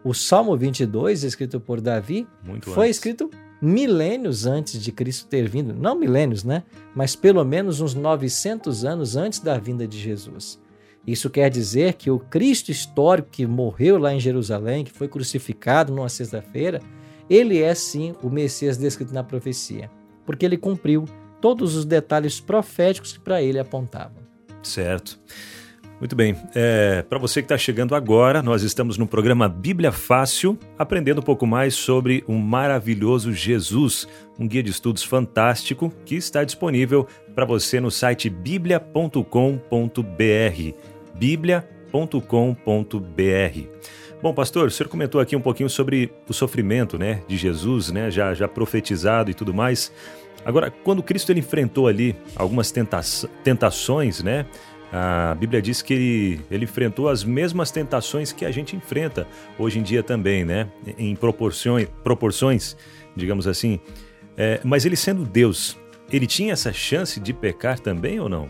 o 0.05 0.15
Salmo 0.15 0.57
22, 0.57 1.25
escrito 1.25 1.59
por 1.59 1.81
Davi, 1.81 2.29
Muito 2.45 2.71
foi 2.71 2.87
antes. 2.87 2.99
escrito 2.99 3.31
milênios 3.65 4.45
antes 4.45 4.81
de 4.81 4.93
Cristo 4.93 5.27
ter 5.27 5.49
vindo. 5.49 5.73
Não 5.73 5.99
milênios, 5.99 6.45
né? 6.45 6.63
Mas 6.95 7.17
pelo 7.17 7.43
menos 7.45 7.81
uns 7.81 7.95
900 7.95 8.85
anos 8.85 9.17
antes 9.17 9.41
da 9.41 9.57
vinda 9.57 9.89
de 9.89 9.99
Jesus. 9.99 10.61
Isso 11.07 11.31
quer 11.31 11.51
dizer 11.51 11.95
que 11.95 12.11
o 12.11 12.19
Cristo 12.19 12.71
histórico 12.71 13.31
que 13.31 13.47
morreu 13.47 13.99
lá 13.99 14.13
em 14.13 14.21
Jerusalém, 14.21 14.85
que 14.85 14.93
foi 14.93 15.09
crucificado 15.09 15.93
numa 15.95 16.09
sexta-feira, 16.09 16.81
ele 17.29 17.61
é 17.61 17.75
sim 17.75 18.15
o 18.23 18.29
Messias 18.29 18.77
descrito 18.77 19.15
na 19.15 19.25
profecia, 19.25 19.91
porque 20.27 20.45
ele 20.45 20.59
cumpriu 20.59 21.07
todos 21.41 21.75
os 21.75 21.85
detalhes 21.85 22.41
proféticos 22.41 23.13
que 23.13 23.21
para 23.21 23.43
ele 23.43 23.59
apontavam. 23.59 24.23
Certo. 24.63 25.19
Muito 26.05 26.15
bem. 26.15 26.37
É, 26.55 27.01
Para 27.01 27.19
você 27.19 27.41
que 27.41 27.47
está 27.47 27.57
chegando 27.57 27.95
agora, 27.95 28.43
nós 28.43 28.63
estamos 28.63 28.99
no 28.99 29.07
programa 29.07 29.49
Bíblia 29.49 29.91
Fácil, 29.91 30.59
aprendendo 30.79 31.23
um 31.23 31.25
pouco 31.25 31.47
mais 31.47 31.75
sobre 31.75 32.23
o 32.27 32.35
maravilhoso 32.35 33.33
Jesus, 33.33 34.07
um 34.39 34.47
guia 34.47 34.63
de 34.63 34.71
estudos 34.71 35.03
fantástico 35.03 35.91
que 36.05 36.15
está 36.15 36.45
disponível 36.45 37.09
para 37.35 37.47
você 37.47 37.81
no 37.81 37.91
site 37.91 38.29
biblia.com.br. 38.29 39.25
biblia.com.br. 41.15 41.99
Bom, 44.21 44.35
pastor, 44.35 44.69
o 44.69 44.71
senhor 44.71 44.91
comentou 44.91 45.23
aqui 45.23 45.35
um 45.35 45.41
pouquinho 45.41 45.71
sobre 45.71 46.13
o 46.29 46.35
sofrimento 46.35 46.99
né, 46.99 47.23
de 47.27 47.39
Jesus, 47.39 47.91
né, 47.91 48.11
já, 48.11 48.35
já 48.35 48.47
profetizado 48.47 49.31
e 49.31 49.35
tudo 49.35 49.55
mais. 49.55 49.91
Agora, 50.45 50.71
quando 50.71 51.03
Cristo 51.03 51.33
ele 51.33 51.41
enfrentou 51.41 51.89
ali 51.89 52.15
algumas 52.37 52.71
tenta 52.71 53.01
tentações, 53.43 54.23
né? 54.23 54.45
A 54.97 55.35
Bíblia 55.35 55.61
diz 55.61 55.83
que 55.83 55.93
ele, 55.93 56.41
ele 56.49 56.65
enfrentou 56.65 57.09
as 57.09 57.25
mesmas 57.25 57.73
tentações 57.73 58.31
que 58.31 58.45
a 58.45 58.53
gente 58.53 58.77
enfrenta 58.77 59.27
hoje 59.59 59.81
em 59.81 59.83
dia 59.83 60.05
também, 60.05 60.45
né? 60.45 60.69
Em 60.97 61.17
proporções, 61.17 61.89
proporções 62.05 62.77
digamos 63.17 63.49
assim. 63.49 63.81
É, 64.37 64.61
mas 64.63 64.85
ele 64.85 64.95
sendo 64.95 65.25
Deus, 65.25 65.77
ele 66.13 66.29
tinha 66.29 66.53
essa 66.53 66.73
chance 66.73 67.19
de 67.19 67.33
pecar 67.33 67.81
também 67.81 68.21
ou 68.21 68.29
não? 68.29 68.49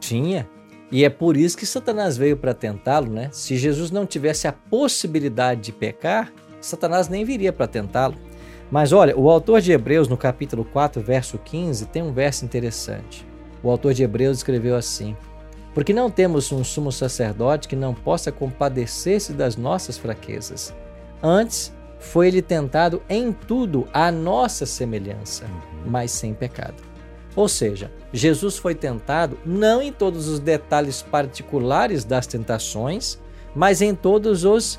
Tinha. 0.00 0.48
E 0.90 1.04
é 1.04 1.10
por 1.10 1.36
isso 1.36 1.56
que 1.56 1.66
Satanás 1.66 2.16
veio 2.16 2.38
para 2.38 2.54
tentá-lo, 2.54 3.12
né? 3.12 3.28
Se 3.30 3.56
Jesus 3.58 3.90
não 3.90 4.06
tivesse 4.06 4.48
a 4.48 4.52
possibilidade 4.52 5.60
de 5.60 5.72
pecar, 5.72 6.32
Satanás 6.62 7.08
nem 7.08 7.26
viria 7.26 7.52
para 7.52 7.66
tentá-lo. 7.66 8.14
Mas 8.70 8.90
olha, 8.90 9.14
o 9.18 9.30
autor 9.30 9.60
de 9.60 9.70
Hebreus, 9.70 10.08
no 10.08 10.16
capítulo 10.16 10.64
4, 10.64 11.02
verso 11.02 11.36
15, 11.36 11.86
tem 11.88 12.02
um 12.02 12.12
verso 12.12 12.42
interessante. 12.42 13.26
O 13.62 13.70
autor 13.70 13.92
de 13.92 14.02
Hebreus 14.02 14.38
escreveu 14.38 14.76
assim: 14.76 15.14
porque 15.74 15.92
não 15.92 16.08
temos 16.08 16.52
um 16.52 16.62
sumo 16.62 16.92
sacerdote 16.92 17.66
que 17.66 17.74
não 17.74 17.92
possa 17.92 18.30
compadecer-se 18.30 19.32
das 19.32 19.56
nossas 19.56 19.98
fraquezas. 19.98 20.72
Antes, 21.20 21.72
foi 21.98 22.28
ele 22.28 22.40
tentado 22.40 23.02
em 23.08 23.32
tudo 23.32 23.88
à 23.92 24.12
nossa 24.12 24.64
semelhança, 24.64 25.44
uhum. 25.46 25.90
mas 25.90 26.12
sem 26.12 26.32
pecado. 26.32 26.82
Ou 27.34 27.48
seja, 27.48 27.90
Jesus 28.12 28.56
foi 28.56 28.74
tentado 28.74 29.36
não 29.44 29.82
em 29.82 29.92
todos 29.92 30.28
os 30.28 30.38
detalhes 30.38 31.02
particulares 31.02 32.04
das 32.04 32.26
tentações, 32.26 33.18
mas 33.54 33.82
em 33.82 33.94
todos 33.94 34.44
os 34.44 34.78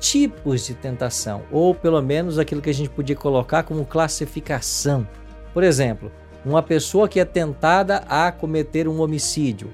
tipos 0.00 0.66
de 0.66 0.74
tentação, 0.74 1.42
ou 1.52 1.72
pelo 1.72 2.02
menos 2.02 2.38
aquilo 2.38 2.60
que 2.60 2.70
a 2.70 2.74
gente 2.74 2.90
podia 2.90 3.14
colocar 3.14 3.62
como 3.62 3.86
classificação. 3.86 5.06
Por 5.54 5.62
exemplo, 5.62 6.10
uma 6.44 6.60
pessoa 6.60 7.08
que 7.08 7.20
é 7.20 7.24
tentada 7.24 7.98
a 8.08 8.32
cometer 8.32 8.88
um 8.88 9.00
homicídio, 9.00 9.70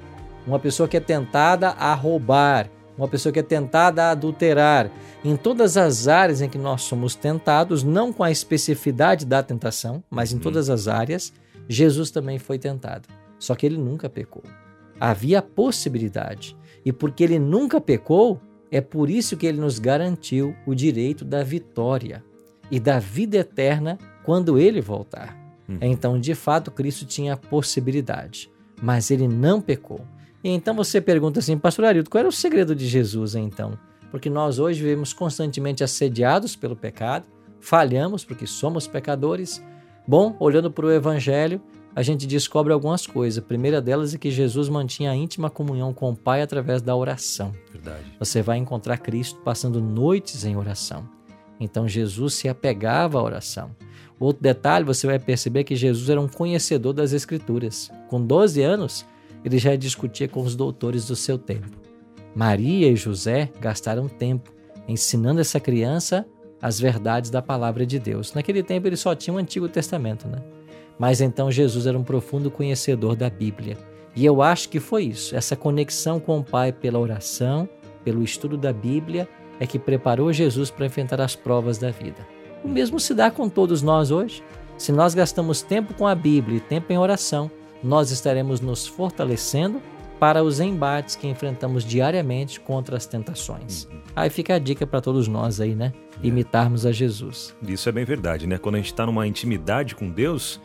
uma 0.48 0.58
pessoa 0.58 0.88
que 0.88 0.96
é 0.96 1.00
tentada 1.00 1.68
a 1.68 1.92
roubar, 1.94 2.70
uma 2.96 3.06
pessoa 3.06 3.32
que 3.32 3.38
é 3.38 3.42
tentada 3.42 4.04
a 4.04 4.10
adulterar. 4.12 4.90
Em 5.22 5.36
todas 5.36 5.76
as 5.76 6.08
áreas 6.08 6.40
em 6.40 6.48
que 6.48 6.56
nós 6.56 6.82
somos 6.82 7.14
tentados, 7.14 7.84
não 7.84 8.12
com 8.12 8.24
a 8.24 8.30
especificidade 8.30 9.26
da 9.26 9.42
tentação, 9.42 10.02
mas 10.10 10.32
em 10.32 10.36
uhum. 10.36 10.40
todas 10.40 10.70
as 10.70 10.88
áreas, 10.88 11.32
Jesus 11.68 12.10
também 12.10 12.38
foi 12.38 12.58
tentado. 12.58 13.08
Só 13.38 13.54
que 13.54 13.66
ele 13.66 13.76
nunca 13.76 14.08
pecou. 14.08 14.42
Havia 14.98 15.42
possibilidade. 15.42 16.56
E 16.84 16.92
porque 16.92 17.22
ele 17.22 17.38
nunca 17.38 17.80
pecou, 17.80 18.40
é 18.70 18.80
por 18.80 19.10
isso 19.10 19.36
que 19.36 19.46
ele 19.46 19.60
nos 19.60 19.78
garantiu 19.78 20.56
o 20.66 20.74
direito 20.74 21.24
da 21.24 21.42
vitória 21.42 22.24
e 22.70 22.80
da 22.80 22.98
vida 22.98 23.36
eterna 23.36 23.98
quando 24.24 24.58
ele 24.58 24.80
voltar. 24.80 25.36
Uhum. 25.68 25.78
Então, 25.82 26.18
de 26.18 26.34
fato, 26.34 26.70
Cristo 26.70 27.04
tinha 27.04 27.34
a 27.34 27.36
possibilidade, 27.36 28.50
mas 28.82 29.10
ele 29.10 29.28
não 29.28 29.60
pecou. 29.60 30.00
E 30.42 30.50
então 30.50 30.74
você 30.74 31.00
pergunta 31.00 31.40
assim, 31.40 31.58
pastor 31.58 31.84
Arildo, 31.84 32.10
qual 32.10 32.20
era 32.20 32.28
o 32.28 32.32
segredo 32.32 32.74
de 32.74 32.86
Jesus 32.86 33.34
então? 33.34 33.78
Porque 34.10 34.30
nós 34.30 34.58
hoje 34.58 34.80
vivemos 34.82 35.12
constantemente 35.12 35.84
assediados 35.84 36.56
pelo 36.56 36.76
pecado, 36.76 37.26
falhamos 37.60 38.24
porque 38.24 38.46
somos 38.46 38.86
pecadores. 38.86 39.62
Bom, 40.06 40.36
olhando 40.38 40.70
para 40.70 40.86
o 40.86 40.92
Evangelho, 40.92 41.60
a 41.94 42.02
gente 42.02 42.26
descobre 42.26 42.72
algumas 42.72 43.06
coisas. 43.06 43.42
A 43.42 43.46
primeira 43.46 43.82
delas 43.82 44.14
é 44.14 44.18
que 44.18 44.30
Jesus 44.30 44.68
mantinha 44.68 45.10
a 45.10 45.16
íntima 45.16 45.50
comunhão 45.50 45.92
com 45.92 46.10
o 46.10 46.16
Pai 46.16 46.40
através 46.40 46.80
da 46.80 46.94
oração. 46.94 47.52
Verdade. 47.72 48.04
Você 48.18 48.40
vai 48.40 48.56
encontrar 48.56 48.98
Cristo 48.98 49.40
passando 49.40 49.80
noites 49.80 50.44
em 50.44 50.56
oração. 50.56 51.08
Então 51.60 51.88
Jesus 51.88 52.34
se 52.34 52.48
apegava 52.48 53.18
à 53.18 53.22
oração. 53.22 53.74
Outro 54.20 54.42
detalhe, 54.42 54.84
você 54.84 55.06
vai 55.06 55.18
perceber 55.18 55.64
que 55.64 55.76
Jesus 55.76 56.08
era 56.08 56.20
um 56.20 56.28
conhecedor 56.28 56.92
das 56.92 57.12
Escrituras. 57.12 57.90
Com 58.08 58.24
12 58.24 58.62
anos, 58.62 59.06
ele 59.44 59.58
já 59.58 59.74
discutia 59.76 60.28
com 60.28 60.40
os 60.40 60.56
doutores 60.56 61.06
do 61.06 61.16
seu 61.16 61.38
tempo. 61.38 61.78
Maria 62.34 62.90
e 62.90 62.96
José 62.96 63.50
gastaram 63.60 64.08
tempo 64.08 64.52
ensinando 64.86 65.40
essa 65.40 65.60
criança 65.60 66.26
as 66.60 66.80
verdades 66.80 67.30
da 67.30 67.40
palavra 67.40 67.86
de 67.86 67.98
Deus. 67.98 68.32
Naquele 68.34 68.62
tempo 68.62 68.86
ele 68.86 68.96
só 68.96 69.14
tinha 69.14 69.34
o 69.34 69.38
Antigo 69.38 69.68
Testamento, 69.68 70.26
né? 70.26 70.38
Mas 70.98 71.20
então 71.20 71.50
Jesus 71.50 71.86
era 71.86 71.96
um 71.96 72.02
profundo 72.02 72.50
conhecedor 72.50 73.14
da 73.14 73.30
Bíblia. 73.30 73.76
E 74.16 74.24
eu 74.24 74.42
acho 74.42 74.68
que 74.68 74.80
foi 74.80 75.04
isso, 75.04 75.36
essa 75.36 75.54
conexão 75.54 76.18
com 76.18 76.38
o 76.38 76.44
Pai 76.44 76.72
pela 76.72 76.98
oração, 76.98 77.68
pelo 78.02 78.22
estudo 78.24 78.56
da 78.56 78.72
Bíblia, 78.72 79.28
é 79.60 79.66
que 79.66 79.78
preparou 79.78 80.32
Jesus 80.32 80.70
para 80.70 80.86
enfrentar 80.86 81.20
as 81.20 81.36
provas 81.36 81.78
da 81.78 81.90
vida. 81.90 82.26
O 82.64 82.68
mesmo 82.68 82.98
se 82.98 83.14
dá 83.14 83.30
com 83.30 83.48
todos 83.48 83.82
nós 83.82 84.10
hoje. 84.10 84.42
Se 84.76 84.90
nós 84.90 85.14
gastamos 85.14 85.62
tempo 85.62 85.94
com 85.94 86.06
a 86.06 86.14
Bíblia 86.14 86.56
e 86.56 86.60
tempo 86.60 86.92
em 86.92 86.98
oração, 86.98 87.50
nós 87.82 88.10
estaremos 88.10 88.60
nos 88.60 88.86
fortalecendo 88.86 89.80
para 90.18 90.42
os 90.42 90.58
embates 90.60 91.14
que 91.14 91.28
enfrentamos 91.28 91.84
diariamente 91.84 92.58
contra 92.60 92.96
as 92.96 93.06
tentações. 93.06 93.84
Uhum. 93.84 93.98
Aí 94.16 94.30
fica 94.30 94.54
a 94.54 94.58
dica 94.58 94.86
para 94.86 95.00
todos 95.00 95.28
nós 95.28 95.60
aí, 95.60 95.74
né? 95.74 95.92
É. 96.22 96.26
Imitarmos 96.26 96.84
a 96.84 96.92
Jesus. 96.92 97.54
Isso 97.66 97.88
é 97.88 97.92
bem 97.92 98.04
verdade, 98.04 98.46
né? 98.46 98.58
Quando 98.58 98.74
a 98.74 98.78
gente 98.78 98.86
está 98.92 99.06
numa 99.06 99.26
intimidade 99.26 99.94
com 99.94 100.10
Deus, 100.10 100.60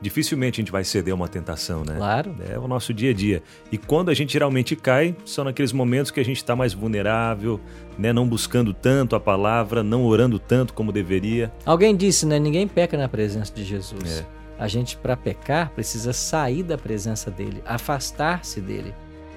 dificilmente 0.00 0.60
a 0.60 0.62
gente 0.62 0.70
vai 0.70 0.84
ceder 0.84 1.12
a 1.12 1.16
uma 1.16 1.26
tentação, 1.26 1.84
né? 1.84 1.96
Claro. 1.96 2.36
É 2.48 2.56
o 2.58 2.68
nosso 2.68 2.94
dia 2.94 3.10
a 3.10 3.14
dia. 3.14 3.42
E 3.72 3.78
quando 3.78 4.08
a 4.08 4.14
gente 4.14 4.32
geralmente 4.32 4.76
cai, 4.76 5.16
são 5.24 5.44
naqueles 5.44 5.72
momentos 5.72 6.12
que 6.12 6.20
a 6.20 6.24
gente 6.24 6.36
está 6.36 6.54
mais 6.54 6.72
vulnerável, 6.72 7.60
né? 7.98 8.12
Não 8.12 8.26
buscando 8.26 8.72
tanto 8.72 9.16
a 9.16 9.20
palavra, 9.20 9.82
não 9.82 10.04
orando 10.04 10.38
tanto 10.38 10.72
como 10.74 10.92
deveria. 10.92 11.52
Alguém 11.66 11.96
disse, 11.96 12.24
né? 12.24 12.38
Ninguém 12.38 12.68
peca 12.68 12.96
na 12.96 13.08
presença 13.08 13.52
de 13.52 13.64
Jesus. 13.64 14.20
É. 14.20 14.41
A 14.62 14.68
gente, 14.68 14.96
para 14.96 15.16
pecar, 15.16 15.70
precisa 15.70 16.12
sair 16.12 16.62
da 16.62 16.78
presença 16.78 17.32
dele, 17.32 17.60
afastar-se 17.66 18.60
dele. 18.60 18.94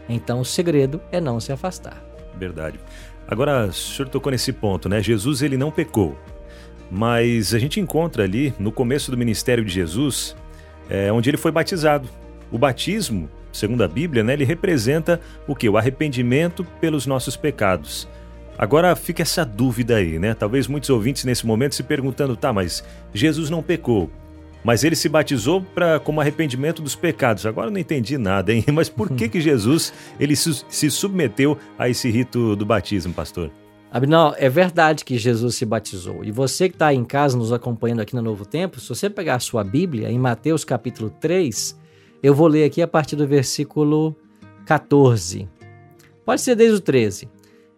Então, 0.08 0.40
o 0.40 0.46
segredo 0.46 1.02
é 1.12 1.20
não 1.20 1.40
se 1.40 1.52
afastar. 1.52 2.00
Verdade. 2.38 2.80
Agora, 3.28 3.66
o 3.66 3.74
senhor 3.74 4.08
tocou 4.08 4.32
nesse 4.32 4.54
ponto, 4.54 4.88
né? 4.88 5.02
Jesus 5.02 5.42
ele 5.42 5.58
não 5.58 5.72
pecou, 5.72 6.16
mas 6.92 7.56
a 7.56 7.58
gente 7.58 7.80
encontra 7.80 8.24
ali 8.24 8.54
no 8.60 8.72
começo 8.72 9.10
do 9.10 9.18
ministério 9.18 9.66
de 9.66 9.74
Jesus, 9.74 10.36
é, 10.88 11.12
onde 11.12 11.28
ele 11.28 11.38
foi 11.38 11.52
batizado. 11.52 12.08
O 12.52 12.60
batismo, 12.60 13.28
segundo 13.52 13.84
a 13.84 13.88
Bíblia, 13.88 14.24
né, 14.24 14.34
ele 14.34 14.46
representa 14.46 15.20
o 15.48 15.56
que? 15.56 15.68
O 15.68 15.76
arrependimento 15.76 16.64
pelos 16.80 17.08
nossos 17.08 17.36
pecados. 17.36 18.08
Agora 18.60 18.96
fica 18.96 19.24
essa 19.24 19.44
dúvida 19.44 19.96
aí, 19.96 20.20
né? 20.20 20.36
Talvez 20.36 20.68
muitos 20.68 20.92
ouvintes 20.92 21.24
nesse 21.24 21.48
momento 21.48 21.74
se 21.74 21.82
perguntando, 21.82 22.38
tá, 22.38 22.54
mas 22.54 22.84
Jesus 23.12 23.50
não 23.50 23.64
pecou 23.64 24.12
mas 24.66 24.84
ele 24.84 24.96
se 24.96 25.08
batizou 25.08 25.62
para 25.62 26.00
como 26.00 26.20
arrependimento 26.20 26.82
dos 26.82 26.96
pecados. 26.96 27.46
Agora 27.46 27.68
eu 27.68 27.72
não 27.72 27.80
entendi 27.80 28.18
nada, 28.18 28.52
hein? 28.52 28.66
Mas 28.74 28.90
por 28.90 29.12
que 29.12 29.30
que 29.30 29.40
Jesus 29.40 29.94
ele 30.20 30.36
se 30.36 30.90
submeteu 30.90 31.56
a 31.78 31.88
esse 31.88 32.10
rito 32.10 32.56
do 32.56 32.66
batismo, 32.66 33.14
pastor? 33.14 33.52
Abinal, 33.92 34.34
é 34.40 34.50
verdade 34.50 35.06
que 35.06 35.20
Jesus 35.20 35.56
se 35.56 35.66
batizou. 35.66 36.24
E 36.24 36.32
você 36.32 36.68
que 36.68 36.76
está 36.76 36.92
em 36.92 37.06
casa 37.06 37.38
nos 37.38 37.54
acompanhando 37.54 38.02
aqui 38.02 38.16
no 38.16 38.24
Novo 38.24 38.44
Tempo, 38.44 38.80
se 38.80 38.90
você 38.90 39.08
pegar 39.08 39.36
a 39.36 39.40
sua 39.40 39.64
Bíblia, 39.64 40.10
em 40.10 40.18
Mateus 40.18 40.66
capítulo 40.66 41.12
3, 41.12 41.80
eu 42.24 42.34
vou 42.34 42.48
ler 42.48 42.64
aqui 42.66 42.82
a 42.82 42.88
partir 42.88 43.16
do 43.16 43.28
versículo 43.28 44.16
14. 44.66 45.48
Pode 46.26 46.42
ser 46.42 46.56
desde 46.56 46.78
o 46.78 46.82
13. 46.82 47.30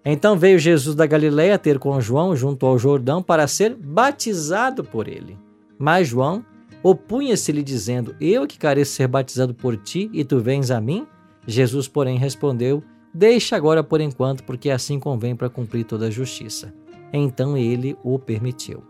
Então 0.05 0.37
veio 0.37 0.57
Jesus 0.57 0.95
da 0.95 1.05
Galiléia 1.05 1.59
ter 1.59 1.77
com 1.79 1.99
João 1.99 2.33
junto 2.33 2.65
ao 2.65 2.79
Jordão 2.79 3.21
para 3.21 3.45
ser 3.45 3.75
batizado 3.75 4.85
por 4.85 5.09
ele. 5.09 5.37
Mas 5.77 6.07
João 6.07 6.45
opunha-se-lhe 6.83 7.63
dizendo: 7.63 8.15
Eu 8.19 8.47
que 8.47 8.57
careço 8.57 8.93
ser 8.93 9.07
batizado 9.07 9.53
por 9.53 9.77
ti 9.77 10.09
e 10.13 10.23
tu 10.23 10.39
vens 10.39 10.71
a 10.71 10.79
mim? 10.79 11.07
Jesus, 11.45 11.87
porém, 11.87 12.17
respondeu: 12.17 12.83
Deixa 13.13 13.55
agora 13.55 13.83
por 13.83 14.01
enquanto, 14.01 14.43
porque 14.43 14.69
assim 14.69 14.99
convém 14.99 15.35
para 15.35 15.49
cumprir 15.49 15.85
toda 15.85 16.07
a 16.07 16.11
justiça. 16.11 16.73
Então 17.11 17.57
ele 17.57 17.97
o 18.03 18.19
permitiu. 18.19 18.83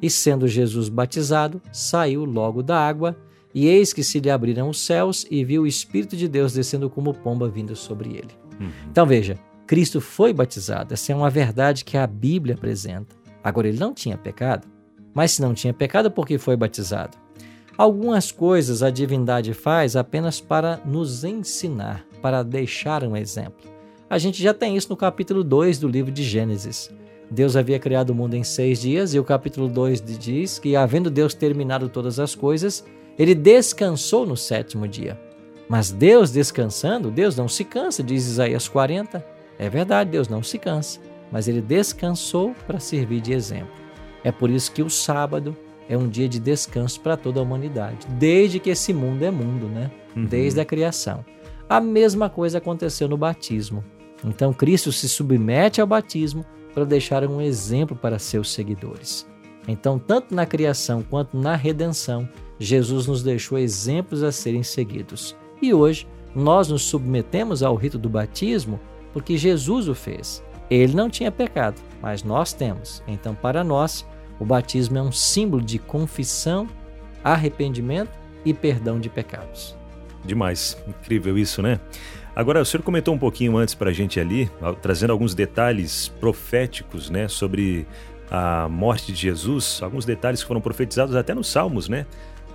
E 0.00 0.10
sendo 0.10 0.48
Jesus 0.48 0.88
batizado, 0.88 1.62
saiu 1.72 2.24
logo 2.24 2.62
da 2.62 2.78
água, 2.78 3.16
e 3.54 3.66
eis 3.66 3.92
que 3.92 4.02
se 4.02 4.18
lhe 4.18 4.30
abriram 4.30 4.68
os 4.68 4.80
céus, 4.80 5.24
e 5.30 5.44
viu 5.44 5.62
o 5.62 5.66
Espírito 5.66 6.16
de 6.16 6.28
Deus 6.28 6.52
descendo 6.52 6.90
como 6.90 7.14
pomba 7.14 7.48
vindo 7.48 7.76
sobre 7.76 8.10
ele. 8.10 8.30
Uhum. 8.60 8.70
Então 8.90 9.06
veja, 9.06 9.38
Cristo 9.66 10.00
foi 10.00 10.32
batizado. 10.32 10.92
Essa 10.92 11.12
é 11.12 11.16
uma 11.16 11.30
verdade 11.30 11.84
que 11.84 11.96
a 11.96 12.06
Bíblia 12.06 12.54
apresenta. 12.54 13.16
Agora, 13.42 13.68
ele 13.68 13.78
não 13.78 13.94
tinha 13.94 14.16
pecado. 14.16 14.66
Mas 15.14 15.32
se 15.32 15.42
não 15.42 15.54
tinha 15.54 15.72
pecado, 15.72 16.10
por 16.10 16.26
que 16.26 16.38
foi 16.38 16.56
batizado? 16.56 17.16
Algumas 17.76 18.30
coisas 18.30 18.82
a 18.82 18.90
divindade 18.90 19.54
faz 19.54 19.96
apenas 19.96 20.40
para 20.40 20.80
nos 20.84 21.24
ensinar, 21.24 22.04
para 22.20 22.42
deixar 22.42 23.02
um 23.02 23.16
exemplo. 23.16 23.70
A 24.10 24.18
gente 24.18 24.42
já 24.42 24.52
tem 24.52 24.76
isso 24.76 24.90
no 24.90 24.96
capítulo 24.96 25.42
2 25.42 25.78
do 25.78 25.88
livro 25.88 26.12
de 26.12 26.22
Gênesis. 26.22 26.90
Deus 27.30 27.56
havia 27.56 27.78
criado 27.78 28.10
o 28.10 28.14
mundo 28.14 28.34
em 28.34 28.44
seis 28.44 28.82
dias, 28.82 29.14
e 29.14 29.18
o 29.18 29.24
capítulo 29.24 29.68
2 29.68 30.02
diz 30.02 30.58
que, 30.58 30.76
havendo 30.76 31.10
Deus 31.10 31.32
terminado 31.32 31.88
todas 31.88 32.20
as 32.20 32.34
coisas, 32.34 32.84
ele 33.18 33.34
descansou 33.34 34.26
no 34.26 34.36
sétimo 34.36 34.86
dia. 34.86 35.18
Mas 35.66 35.90
Deus 35.90 36.30
descansando, 36.30 37.10
Deus 37.10 37.34
não 37.34 37.48
se 37.48 37.64
cansa, 37.64 38.02
diz 38.02 38.26
Isaías 38.26 38.68
40. 38.68 39.24
É 39.58 39.70
verdade, 39.70 40.10
Deus 40.10 40.28
não 40.28 40.42
se 40.42 40.58
cansa, 40.58 41.00
mas 41.30 41.48
ele 41.48 41.62
descansou 41.62 42.54
para 42.66 42.78
servir 42.78 43.22
de 43.22 43.32
exemplo. 43.32 43.72
É 44.22 44.30
por 44.30 44.50
isso 44.50 44.70
que 44.70 44.82
o 44.82 44.90
sábado 44.90 45.56
é 45.88 45.96
um 45.96 46.08
dia 46.08 46.28
de 46.28 46.38
descanso 46.38 47.00
para 47.00 47.16
toda 47.16 47.40
a 47.40 47.42
humanidade, 47.42 48.06
desde 48.18 48.58
que 48.58 48.70
esse 48.70 48.92
mundo 48.92 49.22
é 49.22 49.30
mundo, 49.30 49.66
né? 49.66 49.90
Uhum. 50.16 50.24
Desde 50.24 50.60
a 50.60 50.64
criação. 50.64 51.24
A 51.68 51.80
mesma 51.80 52.28
coisa 52.28 52.58
aconteceu 52.58 53.08
no 53.08 53.16
batismo. 53.16 53.84
Então 54.24 54.52
Cristo 54.52 54.92
se 54.92 55.08
submete 55.08 55.80
ao 55.80 55.86
batismo 55.86 56.44
para 56.74 56.84
deixar 56.84 57.24
um 57.26 57.40
exemplo 57.40 57.96
para 57.96 58.18
seus 58.18 58.52
seguidores. 58.52 59.26
Então, 59.68 59.98
tanto 59.98 60.34
na 60.34 60.44
criação 60.44 61.04
quanto 61.08 61.36
na 61.36 61.54
redenção, 61.54 62.28
Jesus 62.58 63.06
nos 63.06 63.22
deixou 63.22 63.58
exemplos 63.58 64.22
a 64.22 64.32
serem 64.32 64.62
seguidos. 64.62 65.36
E 65.60 65.72
hoje, 65.72 66.06
nós 66.34 66.68
nos 66.68 66.82
submetemos 66.82 67.62
ao 67.62 67.76
rito 67.76 67.98
do 67.98 68.08
batismo 68.08 68.80
porque 69.12 69.36
Jesus 69.36 69.88
o 69.88 69.94
fez. 69.94 70.42
Ele 70.70 70.94
não 70.94 71.10
tinha 71.10 71.30
pecado, 71.30 71.80
mas 72.00 72.24
nós 72.24 72.52
temos. 72.52 73.02
Então, 73.06 73.34
para 73.34 73.62
nós, 73.62 74.06
o 74.42 74.44
batismo 74.44 74.98
é 74.98 75.02
um 75.02 75.12
símbolo 75.12 75.62
de 75.62 75.78
confissão, 75.78 76.68
arrependimento 77.22 78.10
e 78.44 78.52
perdão 78.52 78.98
de 78.98 79.08
pecados. 79.08 79.76
Demais, 80.24 80.76
incrível 80.88 81.38
isso, 81.38 81.62
né? 81.62 81.78
Agora, 82.34 82.60
o 82.60 82.64
senhor 82.64 82.82
comentou 82.82 83.14
um 83.14 83.18
pouquinho 83.18 83.56
antes 83.56 83.72
para 83.72 83.90
a 83.90 83.92
gente 83.92 84.18
ali, 84.18 84.50
trazendo 84.80 85.12
alguns 85.12 85.32
detalhes 85.32 86.08
proféticos, 86.18 87.08
né, 87.08 87.28
sobre 87.28 87.86
a 88.28 88.68
morte 88.68 89.12
de 89.12 89.20
Jesus, 89.20 89.78
alguns 89.80 90.04
detalhes 90.04 90.42
que 90.42 90.48
foram 90.48 90.60
profetizados 90.60 91.14
até 91.14 91.32
nos 91.34 91.46
Salmos, 91.46 91.88
né? 91.88 92.04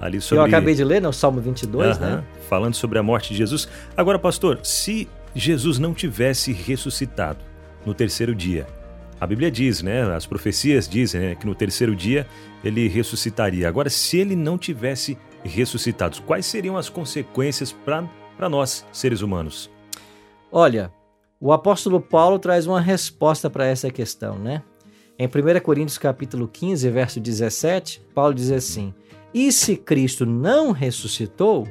Ali 0.01 0.19
sobre... 0.19 0.41
Eu 0.41 0.45
acabei 0.45 0.75
de 0.75 0.83
ler, 0.83 1.01
no 1.01 1.13
Salmo 1.13 1.39
22, 1.39 1.99
né? 1.99 2.21
Falando 2.49 2.73
sobre 2.73 2.99
a 2.99 3.03
morte 3.03 3.29
de 3.29 3.37
Jesus. 3.37 3.69
Agora, 3.95 4.19
pastor, 4.19 4.59
se 4.61 5.07
Jesus 5.33 5.79
não 5.79 5.93
tivesse 5.93 6.51
ressuscitado 6.51 7.39
no 7.85 7.93
terceiro 7.93 8.35
dia, 8.35 8.67
a 9.19 9.25
Bíblia 9.25 9.49
diz, 9.49 9.81
né? 9.81 10.03
As 10.15 10.25
profecias 10.25 10.87
dizem 10.87 11.21
né, 11.21 11.35
que 11.35 11.45
no 11.45 11.55
terceiro 11.55 11.95
dia 11.95 12.27
ele 12.63 12.87
ressuscitaria. 12.87 13.67
Agora, 13.67 13.89
se 13.89 14.17
ele 14.17 14.35
não 14.35 14.57
tivesse 14.57 15.17
ressuscitado, 15.43 16.21
quais 16.23 16.45
seriam 16.45 16.77
as 16.77 16.89
consequências 16.89 17.71
para 17.71 18.49
nós, 18.49 18.85
seres 18.91 19.21
humanos? 19.21 19.69
Olha, 20.51 20.91
o 21.39 21.51
apóstolo 21.51 21.99
Paulo 21.99 22.37
traz 22.37 22.67
uma 22.67 22.81
resposta 22.81 23.49
para 23.49 23.65
essa 23.65 23.89
questão, 23.89 24.37
né? 24.37 24.63
Em 25.17 25.27
1 25.27 25.59
Coríntios 25.61 25.97
capítulo 25.97 26.47
15, 26.47 26.89
verso 26.89 27.19
17, 27.19 28.01
Paulo 28.13 28.35
diz 28.35 28.51
assim: 28.51 28.93
"E 29.33 29.51
se 29.51 29.75
Cristo 29.75 30.25
não 30.27 30.71
ressuscitou, 30.71 31.67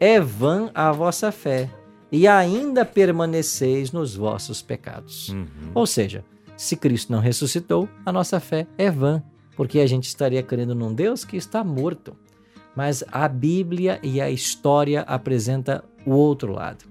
é 0.00 0.20
vã 0.20 0.70
a 0.74 0.90
vossa 0.90 1.30
fé, 1.30 1.70
e 2.10 2.26
ainda 2.26 2.84
permaneceis 2.84 3.92
nos 3.92 4.16
vossos 4.16 4.62
pecados." 4.62 5.28
Uhum. 5.28 5.46
Ou 5.74 5.86
seja, 5.86 6.24
se 6.58 6.74
Cristo 6.76 7.12
não 7.12 7.20
ressuscitou, 7.20 7.88
a 8.04 8.10
nossa 8.10 8.40
fé 8.40 8.66
é 8.76 8.90
vã, 8.90 9.22
porque 9.56 9.78
a 9.78 9.86
gente 9.86 10.08
estaria 10.08 10.42
crendo 10.42 10.74
num 10.74 10.92
Deus 10.92 11.24
que 11.24 11.36
está 11.36 11.62
morto. 11.62 12.16
Mas 12.74 13.04
a 13.12 13.28
Bíblia 13.28 14.00
e 14.02 14.20
a 14.20 14.28
história 14.28 15.02
apresenta 15.02 15.84
o 16.04 16.10
outro 16.10 16.52
lado. 16.52 16.84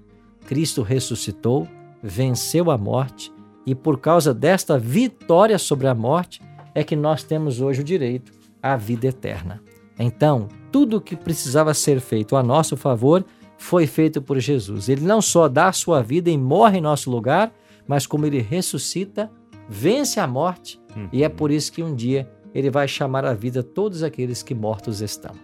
Cristo 0.46 0.82
ressuscitou, 0.84 1.68
venceu 2.02 2.72
a 2.72 2.78
morte 2.78 3.30
e 3.66 3.76
por 3.76 4.00
causa 4.00 4.34
desta 4.34 4.80
vitória 4.80 5.60
sobre 5.60 5.88
a 5.88 5.94
morte 5.94 6.42
é 6.74 6.82
que 6.82 6.96
nós 6.96 7.22
temos 7.22 7.60
hoje 7.60 7.82
o 7.82 7.84
direito 7.84 8.32
à 8.64 8.78
vida 8.78 9.08
eterna. 9.08 9.62
Então, 10.00 10.48
tudo 10.72 10.98
o 10.98 11.02
que 11.02 11.18
precisava 11.18 11.74
ser 11.74 12.00
feito 12.00 12.38
a 12.38 12.44
nosso 12.44 12.78
favor 12.78 13.26
foi 13.58 13.86
feito 13.86 14.22
por 14.22 14.40
Jesus. 14.40 14.88
Ele 14.88 15.02
não 15.02 15.22
só 15.22 15.50
dá 15.50 15.68
a 15.68 15.74
sua 15.74 16.02
vida 16.02 16.30
e 16.30 16.38
morre 16.38 16.78
em 16.78 16.82
nosso 16.82 17.12
lugar, 17.12 17.52
mas 17.86 18.08
como 18.08 18.26
ele 18.26 18.40
ressuscita, 18.40 19.30
vence 19.70 20.20
a 20.20 20.28
morte, 20.28 20.80
uhum. 20.96 21.10
e 21.12 21.24
é 21.24 21.30
por 21.30 21.52
isso 21.52 21.72
que 21.72 21.84
um 21.84 21.96
dia 21.96 22.30
ele 22.54 22.70
vai 22.70 22.88
chamar 22.88 23.26
à 23.26 23.34
vida 23.34 23.62
todos 23.62 24.04
aqueles 24.04 24.42
que 24.42 24.56
mortos 24.56 25.02
estão. 25.02 25.36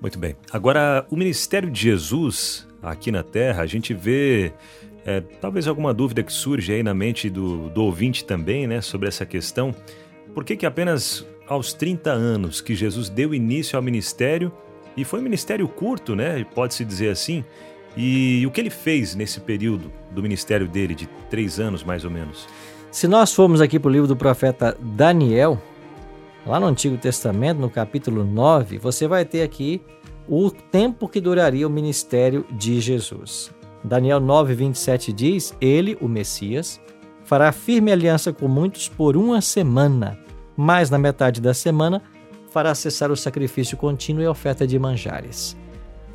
Muito 0.00 0.18
bem. 0.18 0.34
Agora, 0.50 1.06
o 1.10 1.16
ministério 1.16 1.70
de 1.70 1.80
Jesus 1.80 2.66
aqui 2.82 3.12
na 3.12 3.22
Terra, 3.22 3.62
a 3.62 3.66
gente 3.66 3.94
vê 3.94 4.52
é, 5.06 5.20
talvez 5.20 5.68
alguma 5.68 5.94
dúvida 5.94 6.22
que 6.22 6.32
surge 6.32 6.72
aí 6.72 6.82
na 6.82 6.92
mente 6.92 7.30
do, 7.30 7.68
do 7.68 7.84
ouvinte 7.84 8.24
também, 8.24 8.66
né, 8.66 8.80
sobre 8.80 9.08
essa 9.08 9.24
questão. 9.24 9.74
Por 10.34 10.44
que, 10.44 10.56
que 10.56 10.66
apenas 10.66 11.24
aos 11.46 11.72
30 11.72 12.10
anos 12.10 12.60
que 12.60 12.74
Jesus 12.74 13.08
deu 13.08 13.34
início 13.34 13.76
ao 13.76 13.82
ministério, 13.82 14.52
e 14.96 15.04
foi 15.04 15.20
um 15.20 15.22
ministério 15.22 15.66
curto, 15.68 16.14
né, 16.14 16.44
pode-se 16.54 16.84
dizer 16.84 17.10
assim, 17.10 17.44
e 17.96 18.44
o 18.46 18.50
que 18.50 18.60
ele 18.60 18.70
fez 18.70 19.14
nesse 19.14 19.40
período 19.40 19.92
do 20.10 20.22
ministério 20.22 20.66
dele, 20.66 20.94
de 20.94 21.06
três 21.28 21.60
anos 21.60 21.84
mais 21.84 22.04
ou 22.04 22.10
menos? 22.10 22.48
Se 22.92 23.08
nós 23.08 23.34
formos 23.34 23.60
aqui 23.60 23.80
para 23.80 23.88
o 23.88 23.92
livro 23.92 24.06
do 24.06 24.14
profeta 24.14 24.76
Daniel, 24.80 25.60
Lá 26.44 26.58
no 26.58 26.66
Antigo 26.66 26.98
Testamento, 26.98 27.60
no 27.60 27.70
capítulo 27.70 28.24
9, 28.24 28.76
você 28.78 29.06
vai 29.06 29.24
ter 29.24 29.42
aqui 29.42 29.80
o 30.28 30.50
tempo 30.50 31.08
que 31.08 31.20
duraria 31.20 31.66
o 31.66 31.70
ministério 31.70 32.44
de 32.50 32.80
Jesus. 32.80 33.52
Daniel 33.84 34.18
9, 34.18 34.54
27 34.54 35.12
diz: 35.12 35.54
Ele, 35.60 35.96
o 36.00 36.08
Messias, 36.08 36.80
fará 37.24 37.52
firme 37.52 37.92
aliança 37.92 38.32
com 38.32 38.48
muitos 38.48 38.88
por 38.88 39.16
uma 39.16 39.40
semana, 39.40 40.18
mas 40.56 40.90
na 40.90 40.98
metade 40.98 41.40
da 41.40 41.54
semana 41.54 42.02
fará 42.50 42.74
cessar 42.74 43.12
o 43.12 43.16
sacrifício 43.16 43.76
contínuo 43.76 44.22
e 44.22 44.26
a 44.26 44.30
oferta 44.30 44.66
de 44.66 44.78
manjares. 44.80 45.56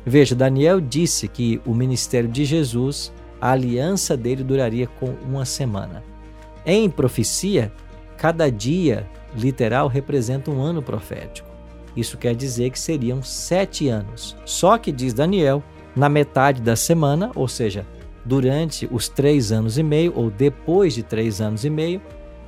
Veja, 0.04 0.34
Daniel 0.34 0.78
disse 0.78 1.26
que 1.26 1.60
o 1.64 1.74
ministério 1.74 2.28
de 2.28 2.44
Jesus, 2.44 3.12
a 3.40 3.52
aliança 3.52 4.14
dele 4.14 4.44
duraria 4.44 4.86
com 4.86 5.14
uma 5.26 5.46
semana. 5.46 6.02
Em 6.70 6.90
profecia, 6.90 7.72
cada 8.18 8.50
dia 8.50 9.08
literal 9.34 9.88
representa 9.88 10.50
um 10.50 10.60
ano 10.60 10.82
profético. 10.82 11.48
Isso 11.96 12.18
quer 12.18 12.36
dizer 12.36 12.68
que 12.68 12.78
seriam 12.78 13.22
sete 13.22 13.88
anos. 13.88 14.36
Só 14.44 14.76
que, 14.76 14.92
diz 14.92 15.14
Daniel, 15.14 15.62
na 15.96 16.10
metade 16.10 16.60
da 16.60 16.76
semana, 16.76 17.30
ou 17.34 17.48
seja, 17.48 17.86
durante 18.22 18.86
os 18.92 19.08
três 19.08 19.50
anos 19.50 19.78
e 19.78 19.82
meio, 19.82 20.12
ou 20.14 20.30
depois 20.30 20.92
de 20.92 21.02
três 21.02 21.40
anos 21.40 21.64
e 21.64 21.70
meio, 21.70 22.02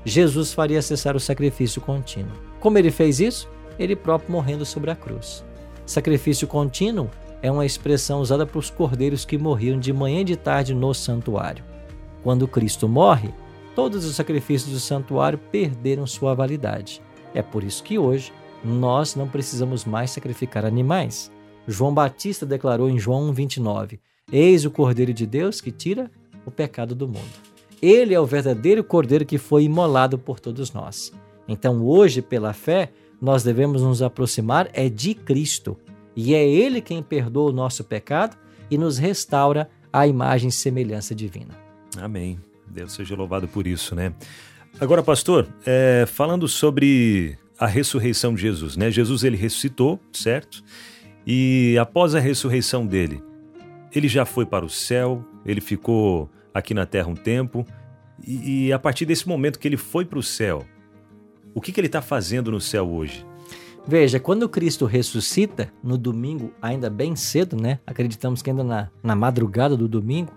Jesus 0.04 0.52
faria 0.52 0.82
cessar 0.82 1.16
o 1.16 1.20
sacrifício 1.20 1.80
contínuo. 1.80 2.36
Como 2.60 2.76
ele 2.76 2.90
fez 2.90 3.20
isso? 3.20 3.48
Ele 3.78 3.96
próprio 3.96 4.32
morrendo 4.32 4.66
sobre 4.66 4.90
a 4.90 4.94
cruz. 4.94 5.42
Sacrifício 5.86 6.46
contínuo 6.46 7.08
é 7.40 7.50
uma 7.50 7.64
expressão 7.64 8.20
usada 8.20 8.44
para 8.44 8.58
os 8.58 8.68
cordeiros 8.68 9.24
que 9.24 9.38
morriam 9.38 9.78
de 9.78 9.94
manhã 9.94 10.20
e 10.20 10.24
de 10.24 10.36
tarde 10.36 10.74
no 10.74 10.92
santuário. 10.92 11.64
Quando 12.22 12.46
Cristo 12.46 12.86
morre, 12.86 13.32
todos 13.74 14.04
os 14.04 14.16
sacrifícios 14.16 14.72
do 14.72 14.80
santuário 14.80 15.38
perderam 15.38 16.06
sua 16.06 16.34
validade. 16.34 17.02
É 17.34 17.42
por 17.42 17.62
isso 17.62 17.82
que 17.82 17.98
hoje 17.98 18.32
nós 18.64 19.14
não 19.14 19.28
precisamos 19.28 19.84
mais 19.84 20.10
sacrificar 20.10 20.64
animais. 20.64 21.30
João 21.66 21.94
Batista 21.94 22.44
declarou 22.44 22.88
em 22.88 22.98
João 22.98 23.32
1,29: 23.32 23.98
Eis 24.32 24.64
o 24.64 24.70
Cordeiro 24.70 25.12
de 25.12 25.26
Deus 25.26 25.60
que 25.60 25.70
tira 25.70 26.10
o 26.44 26.50
pecado 26.50 26.94
do 26.94 27.06
mundo. 27.06 27.50
Ele 27.80 28.12
é 28.12 28.20
o 28.20 28.26
verdadeiro 28.26 28.84
cordeiro 28.84 29.24
que 29.24 29.38
foi 29.38 29.64
imolado 29.64 30.18
por 30.18 30.38
todos 30.38 30.72
nós. 30.72 31.12
Então, 31.48 31.82
hoje, 31.82 32.20
pela 32.20 32.52
fé, 32.52 32.90
nós 33.20 33.42
devemos 33.42 33.82
nos 33.82 34.02
aproximar 34.02 34.68
é 34.72 34.88
de 34.88 35.14
Cristo. 35.14 35.76
E 36.14 36.34
é 36.34 36.46
Ele 36.46 36.80
quem 36.80 37.02
perdoa 37.02 37.50
o 37.50 37.54
nosso 37.54 37.82
pecado 37.82 38.36
e 38.70 38.76
nos 38.76 38.98
restaura 38.98 39.70
à 39.92 40.06
imagem 40.06 40.48
e 40.48 40.52
semelhança 40.52 41.14
divina. 41.14 41.56
Amém. 41.98 42.38
Deus 42.70 42.92
seja 42.92 43.16
louvado 43.16 43.48
por 43.48 43.66
isso, 43.66 43.94
né? 43.94 44.12
Agora, 44.80 45.02
pastor, 45.02 45.48
é, 45.66 46.06
falando 46.06 46.46
sobre 46.46 47.36
a 47.58 47.66
ressurreição 47.66 48.34
de 48.34 48.42
Jesus, 48.42 48.76
né? 48.76 48.90
Jesus 48.90 49.24
ele 49.24 49.36
ressuscitou, 49.36 50.00
certo? 50.12 50.62
E 51.26 51.76
após 51.78 52.14
a 52.14 52.20
ressurreição 52.20 52.86
dele, 52.86 53.22
ele 53.94 54.08
já 54.08 54.24
foi 54.24 54.46
para 54.46 54.64
o 54.64 54.70
céu, 54.70 55.24
ele 55.44 55.60
ficou 55.60 56.30
aqui 56.54 56.72
na 56.72 56.86
terra 56.86 57.08
um 57.08 57.14
tempo, 57.14 57.66
e, 58.26 58.66
e 58.66 58.72
a 58.72 58.78
partir 58.78 59.04
desse 59.04 59.28
momento 59.28 59.58
que 59.58 59.68
ele 59.68 59.76
foi 59.76 60.04
para 60.04 60.18
o 60.18 60.22
céu, 60.22 60.64
o 61.54 61.60
que, 61.60 61.72
que 61.72 61.80
ele 61.80 61.88
está 61.88 62.00
fazendo 62.00 62.50
no 62.50 62.60
céu 62.60 62.88
hoje? 62.88 63.26
Veja, 63.86 64.20
quando 64.20 64.48
Cristo 64.48 64.84
ressuscita, 64.84 65.72
no 65.82 65.98
domingo, 65.98 66.52
ainda 66.60 66.88
bem 66.88 67.16
cedo, 67.16 67.56
né? 67.60 67.80
Acreditamos 67.86 68.42
que 68.42 68.50
ainda 68.50 68.62
na, 68.62 68.88
na 69.02 69.16
madrugada 69.16 69.76
do 69.76 69.88
domingo, 69.88 70.32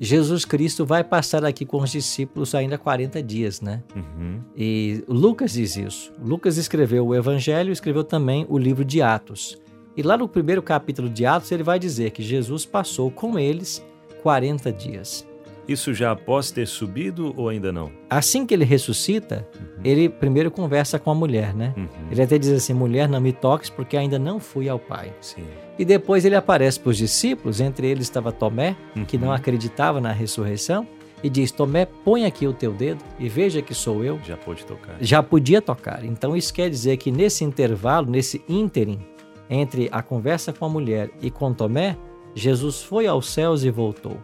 Jesus 0.00 0.44
Cristo 0.44 0.86
vai 0.86 1.02
passar 1.02 1.44
aqui 1.44 1.64
com 1.64 1.78
os 1.78 1.90
discípulos 1.90 2.54
ainda 2.54 2.78
40 2.78 3.22
dias, 3.22 3.60
né? 3.60 3.82
Uhum. 3.94 4.40
E 4.56 5.02
Lucas 5.08 5.52
diz 5.52 5.76
isso. 5.76 6.12
Lucas 6.22 6.56
escreveu 6.56 7.06
o 7.06 7.14
Evangelho 7.14 7.72
escreveu 7.72 8.04
também 8.04 8.46
o 8.48 8.56
livro 8.56 8.84
de 8.84 9.02
Atos. 9.02 9.58
E 9.96 10.02
lá 10.02 10.16
no 10.16 10.28
primeiro 10.28 10.62
capítulo 10.62 11.08
de 11.08 11.26
Atos, 11.26 11.50
ele 11.50 11.64
vai 11.64 11.78
dizer 11.78 12.12
que 12.12 12.22
Jesus 12.22 12.64
passou 12.64 13.10
com 13.10 13.36
eles 13.36 13.84
40 14.22 14.72
dias. 14.72 15.27
Isso 15.68 15.92
já 15.92 16.12
após 16.12 16.50
ter 16.50 16.66
subido 16.66 17.34
ou 17.36 17.50
ainda 17.50 17.70
não? 17.70 17.92
Assim 18.08 18.46
que 18.46 18.54
ele 18.54 18.64
ressuscita, 18.64 19.46
uhum. 19.54 19.66
ele 19.84 20.08
primeiro 20.08 20.50
conversa 20.50 20.98
com 20.98 21.10
a 21.10 21.14
mulher, 21.14 21.54
né? 21.54 21.74
Uhum. 21.76 21.86
Ele 22.10 22.22
até 22.22 22.38
diz 22.38 22.50
assim: 22.50 22.72
mulher, 22.72 23.06
não 23.06 23.20
me 23.20 23.32
toques, 23.32 23.68
porque 23.68 23.96
ainda 23.96 24.18
não 24.18 24.40
fui 24.40 24.66
ao 24.68 24.78
Pai. 24.78 25.12
Sim. 25.20 25.44
E 25.78 25.84
depois 25.84 26.24
ele 26.24 26.34
aparece 26.34 26.80
para 26.80 26.90
os 26.90 26.96
discípulos, 26.96 27.60
entre 27.60 27.86
eles 27.86 28.06
estava 28.06 28.32
Tomé, 28.32 28.74
uhum. 28.96 29.04
que 29.04 29.18
não 29.18 29.30
acreditava 29.30 30.00
na 30.00 30.10
ressurreição, 30.10 30.86
e 31.22 31.28
diz: 31.28 31.52
Tomé, 31.52 31.86
põe 31.86 32.24
aqui 32.24 32.46
o 32.46 32.52
teu 32.54 32.72
dedo 32.72 33.04
e 33.18 33.28
veja 33.28 33.60
que 33.60 33.74
sou 33.74 34.02
eu. 34.02 34.18
Já 34.24 34.38
pôde 34.38 34.64
tocar. 34.64 34.96
Já 35.00 35.22
podia 35.22 35.60
tocar. 35.60 36.02
Então 36.02 36.34
isso 36.34 36.54
quer 36.54 36.70
dizer 36.70 36.96
que 36.96 37.10
nesse 37.10 37.44
intervalo, 37.44 38.10
nesse 38.10 38.42
ínterim, 38.48 39.00
entre 39.50 39.88
a 39.92 40.02
conversa 40.02 40.52
com 40.52 40.64
a 40.64 40.68
mulher 40.68 41.10
e 41.20 41.30
com 41.30 41.52
Tomé, 41.52 41.96
Jesus 42.34 42.82
foi 42.82 43.06
aos 43.06 43.30
céus 43.30 43.64
e 43.64 43.70
voltou. 43.70 44.16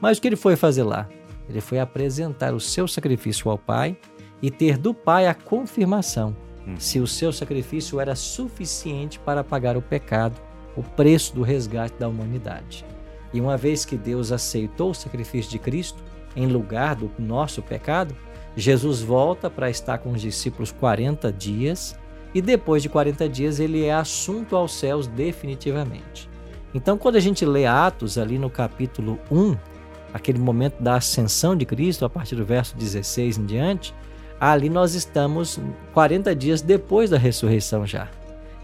Mas 0.00 0.18
o 0.18 0.20
que 0.20 0.28
ele 0.28 0.36
foi 0.36 0.56
fazer 0.56 0.82
lá? 0.82 1.08
Ele 1.48 1.60
foi 1.60 1.78
apresentar 1.78 2.54
o 2.54 2.60
seu 2.60 2.86
sacrifício 2.86 3.50
ao 3.50 3.58
Pai 3.58 3.96
e 4.40 4.50
ter 4.50 4.76
do 4.76 4.92
Pai 4.92 5.26
a 5.26 5.34
confirmação 5.34 6.36
hum. 6.66 6.76
se 6.78 7.00
o 7.00 7.06
seu 7.06 7.32
sacrifício 7.32 7.98
era 8.00 8.14
suficiente 8.14 9.18
para 9.18 9.42
pagar 9.42 9.76
o 9.76 9.82
pecado, 9.82 10.40
o 10.76 10.82
preço 10.82 11.34
do 11.34 11.42
resgate 11.42 11.96
da 11.98 12.08
humanidade. 12.08 12.84
E 13.32 13.40
uma 13.40 13.56
vez 13.56 13.84
que 13.84 13.96
Deus 13.96 14.32
aceitou 14.32 14.90
o 14.90 14.94
sacrifício 14.94 15.50
de 15.50 15.58
Cristo 15.58 16.02
em 16.36 16.46
lugar 16.46 16.94
do 16.94 17.10
nosso 17.18 17.62
pecado, 17.62 18.14
Jesus 18.56 19.00
volta 19.00 19.50
para 19.50 19.70
estar 19.70 19.98
com 19.98 20.12
os 20.12 20.20
discípulos 20.20 20.72
40 20.72 21.32
dias 21.32 21.98
e 22.34 22.40
depois 22.40 22.82
de 22.82 22.88
40 22.88 23.28
dias 23.28 23.60
ele 23.60 23.84
é 23.84 23.92
assunto 23.92 24.56
aos 24.56 24.74
céus 24.74 25.06
definitivamente. 25.06 26.28
Então, 26.74 26.98
quando 26.98 27.16
a 27.16 27.20
gente 27.20 27.46
lê 27.46 27.64
Atos 27.64 28.18
ali 28.18 28.38
no 28.38 28.50
capítulo 28.50 29.18
1, 29.30 29.56
aquele 30.12 30.38
momento 30.38 30.82
da 30.82 30.96
ascensão 30.96 31.56
de 31.56 31.64
Cristo, 31.64 32.04
a 32.04 32.10
partir 32.10 32.34
do 32.36 32.44
verso 32.44 32.76
16 32.76 33.38
em 33.38 33.46
diante, 33.46 33.94
ali 34.40 34.68
nós 34.68 34.94
estamos 34.94 35.60
40 35.92 36.34
dias 36.34 36.62
depois 36.62 37.10
da 37.10 37.18
ressurreição 37.18 37.86
já. 37.86 38.08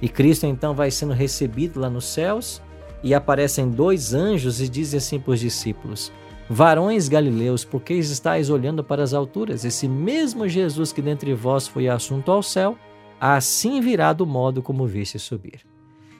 E 0.01 0.09
Cristo 0.09 0.47
então 0.47 0.75
vai 0.75 0.91
sendo 0.91 1.13
recebido 1.13 1.81
lá 1.81 1.89
nos 1.89 2.05
céus 2.07 2.61
e 3.03 3.15
aparecem 3.15 3.71
dois 3.71 4.15
anjos 4.15 4.61
e 4.61 4.69
dizem 4.69 4.99
assim 4.99 5.21
para 5.21 5.33
os 5.33 5.41
discípulos: 5.41 6.13
Varões 6.49 7.09
galileus, 7.09 7.65
por 7.65 7.83
que 7.83 7.95
estáis 7.95 8.51
olhando 8.51 8.85
para 8.85 9.03
as 9.03 9.15
alturas? 9.15 9.65
Esse 9.65 9.89
mesmo 9.89 10.49
Jesus 10.49 10.93
que 10.93 11.01
dentre 11.01 11.33
vós 11.35 11.67
foi 11.67 11.89
assunto 11.89 12.31
ao 12.31 12.43
céu, 12.43 12.77
assim 13.21 13.81
virá 13.81 14.13
do 14.13 14.27
modo 14.27 14.63
como 14.63 14.87
viste 14.87 15.19
subir. 15.19 15.61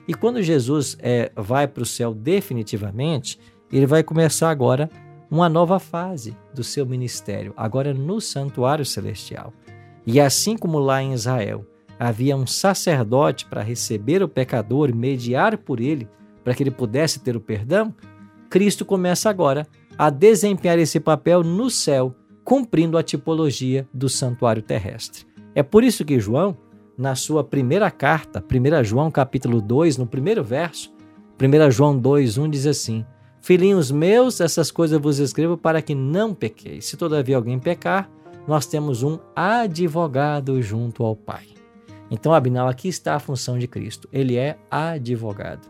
E 0.07 0.13
quando 0.13 0.41
Jesus 0.41 0.97
é, 0.99 1.31
vai 1.35 1.67
para 1.67 1.83
o 1.83 1.85
céu 1.85 2.13
definitivamente, 2.13 3.39
ele 3.71 3.85
vai 3.85 4.03
começar 4.03 4.49
agora 4.49 4.89
uma 5.29 5.49
nova 5.49 5.79
fase 5.79 6.37
do 6.53 6.63
seu 6.63 6.85
ministério, 6.85 7.53
agora 7.57 7.93
no 7.93 8.21
santuário 8.21 8.85
celestial. 8.85 9.53
E 10.05 10.19
assim 10.19 10.57
como 10.57 10.79
lá 10.79 11.01
em 11.01 11.13
Israel 11.13 11.65
havia 11.99 12.35
um 12.35 12.45
sacerdote 12.45 13.45
para 13.45 13.61
receber 13.61 14.21
o 14.21 14.27
pecador 14.27 14.93
mediar 14.93 15.57
por 15.57 15.79
ele, 15.79 16.07
para 16.43 16.53
que 16.53 16.61
ele 16.61 16.71
pudesse 16.71 17.19
ter 17.19 17.35
o 17.35 17.41
perdão, 17.41 17.93
Cristo 18.49 18.85
começa 18.85 19.29
agora 19.29 19.67
a 19.97 20.09
desempenhar 20.09 20.77
esse 20.77 20.99
papel 20.99 21.43
no 21.43 21.69
céu, 21.69 22.13
cumprindo 22.43 22.97
a 22.97 23.03
tipologia 23.03 23.87
do 23.93 24.07
santuário 24.07 24.61
terrestre. 24.61 25.25
É 25.55 25.63
por 25.63 25.83
isso 25.83 26.05
que 26.05 26.19
João, 26.19 26.55
na 26.97 27.15
sua 27.15 27.43
primeira 27.43 27.89
carta, 27.89 28.43
1 28.43 28.83
João 28.83 29.09
capítulo 29.09 29.61
2, 29.61 29.97
no 29.97 30.05
primeiro 30.05 30.43
verso, 30.43 30.93
1 31.41 31.71
João 31.71 31.97
2, 31.97 32.37
1 32.37 32.49
diz 32.49 32.67
assim: 32.67 33.05
Filhinhos 33.45 33.91
meus, 33.91 34.41
essas 34.41 34.71
coisas 34.71 34.99
vos 34.99 35.19
escrevo 35.19 35.55
para 35.55 35.79
que 35.79 35.93
não 35.93 36.33
pequeis. 36.33 36.87
Se 36.87 36.97
todavia 36.97 37.35
alguém 37.35 37.59
pecar, 37.59 38.09
nós 38.47 38.65
temos 38.65 39.03
um 39.03 39.19
advogado 39.35 40.59
junto 40.63 41.03
ao 41.03 41.15
Pai. 41.15 41.45
Então, 42.09 42.33
Abinal, 42.33 42.67
aqui 42.67 42.87
está 42.87 43.13
a 43.13 43.19
função 43.19 43.59
de 43.59 43.67
Cristo. 43.67 44.09
Ele 44.11 44.35
é 44.35 44.57
advogado. 44.71 45.67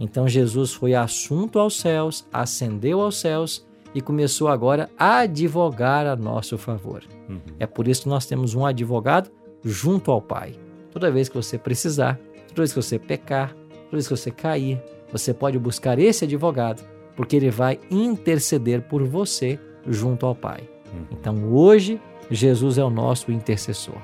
Então, 0.00 0.26
Jesus 0.26 0.72
foi 0.72 0.96
assunto 0.96 1.60
aos 1.60 1.78
céus, 1.78 2.26
ascendeu 2.32 3.00
aos 3.00 3.20
céus 3.20 3.64
e 3.94 4.00
começou 4.00 4.48
agora 4.48 4.90
a 4.98 5.18
advogar 5.18 6.08
a 6.08 6.16
nosso 6.16 6.58
favor. 6.58 7.04
Uhum. 7.28 7.38
É 7.56 7.68
por 7.68 7.86
isso 7.86 8.02
que 8.02 8.08
nós 8.08 8.26
temos 8.26 8.56
um 8.56 8.66
advogado 8.66 9.30
junto 9.62 10.10
ao 10.10 10.20
Pai. 10.20 10.56
Toda 10.90 11.08
vez 11.08 11.28
que 11.28 11.36
você 11.36 11.56
precisar, 11.56 12.18
toda 12.48 12.62
vez 12.62 12.72
que 12.72 12.82
você 12.82 12.98
pecar, 12.98 13.54
toda 13.54 13.92
vez 13.92 14.08
que 14.08 14.16
você 14.16 14.32
cair, 14.32 14.82
você 15.12 15.32
pode 15.32 15.56
buscar 15.56 16.00
esse 16.00 16.24
advogado 16.24 16.90
porque 17.16 17.36
ele 17.36 17.50
vai 17.50 17.78
interceder 17.90 18.82
por 18.82 19.02
você 19.04 19.58
junto 19.86 20.26
ao 20.26 20.34
Pai. 20.34 20.68
Uhum. 20.92 21.06
Então 21.12 21.52
hoje, 21.52 22.00
Jesus 22.30 22.78
é 22.78 22.84
o 22.84 22.90
nosso 22.90 23.30
intercessor. 23.30 23.98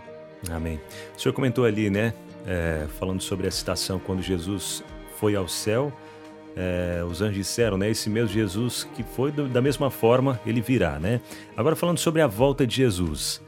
Amém. 0.50 0.80
O 1.16 1.20
senhor 1.20 1.34
comentou 1.34 1.64
ali, 1.64 1.90
né, 1.90 2.14
é, 2.46 2.86
falando 2.98 3.20
sobre 3.20 3.46
a 3.46 3.50
citação, 3.50 3.98
quando 3.98 4.22
Jesus 4.22 4.82
foi 5.18 5.34
ao 5.34 5.48
céu, 5.48 5.92
é, 6.56 7.04
os 7.04 7.20
anjos 7.20 7.36
disseram, 7.36 7.76
né, 7.76 7.90
esse 7.90 8.08
mesmo 8.10 8.28
Jesus 8.28 8.88
que 8.94 9.02
foi 9.02 9.30
da 9.30 9.60
mesma 9.60 9.90
forma, 9.90 10.40
ele 10.44 10.60
virá, 10.60 10.98
né? 10.98 11.20
Agora 11.56 11.76
falando 11.76 11.98
sobre 11.98 12.20
a 12.20 12.26
volta 12.26 12.66
de 12.66 12.74
Jesus, 12.76 13.40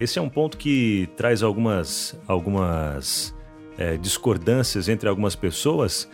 esse 0.00 0.18
é 0.18 0.22
um 0.22 0.28
ponto 0.28 0.56
que 0.56 1.08
traz 1.16 1.42
algumas, 1.42 2.14
algumas 2.26 3.34
é, 3.76 3.96
discordâncias 3.96 4.88
entre 4.88 5.08
algumas 5.08 5.34
pessoas, 5.34 6.08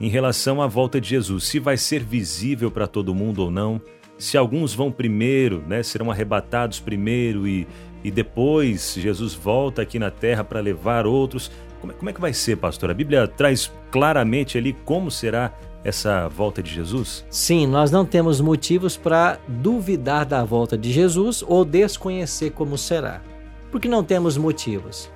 em 0.00 0.08
relação 0.08 0.60
à 0.60 0.66
volta 0.66 1.00
de 1.00 1.08
Jesus, 1.08 1.44
se 1.44 1.58
vai 1.58 1.76
ser 1.76 2.02
visível 2.02 2.70
para 2.70 2.86
todo 2.86 3.14
mundo 3.14 3.42
ou 3.42 3.50
não, 3.50 3.80
se 4.18 4.36
alguns 4.36 4.74
vão 4.74 4.90
primeiro, 4.90 5.62
né, 5.66 5.82
serão 5.82 6.10
arrebatados 6.10 6.80
primeiro 6.80 7.46
e, 7.46 7.66
e 8.02 8.10
depois 8.10 8.94
Jesus 8.94 9.34
volta 9.34 9.82
aqui 9.82 9.98
na 9.98 10.10
terra 10.10 10.42
para 10.42 10.60
levar 10.60 11.06
outros. 11.06 11.50
Como 11.80 11.92
é, 11.92 11.94
como 11.94 12.10
é 12.10 12.12
que 12.12 12.20
vai 12.20 12.32
ser, 12.32 12.56
pastor? 12.56 12.90
A 12.90 12.94
Bíblia 12.94 13.26
traz 13.28 13.70
claramente 13.90 14.56
ali 14.56 14.72
como 14.84 15.10
será 15.10 15.52
essa 15.84 16.28
volta 16.28 16.62
de 16.62 16.72
Jesus? 16.72 17.24
Sim, 17.30 17.66
nós 17.66 17.90
não 17.90 18.04
temos 18.04 18.40
motivos 18.40 18.96
para 18.96 19.38
duvidar 19.46 20.24
da 20.24 20.42
volta 20.44 20.76
de 20.76 20.90
Jesus 20.90 21.44
ou 21.46 21.64
desconhecer 21.64 22.50
como 22.50 22.76
será. 22.76 23.22
Porque 23.70 23.88
não 23.88 24.02
temos 24.02 24.36
motivos 24.36 25.10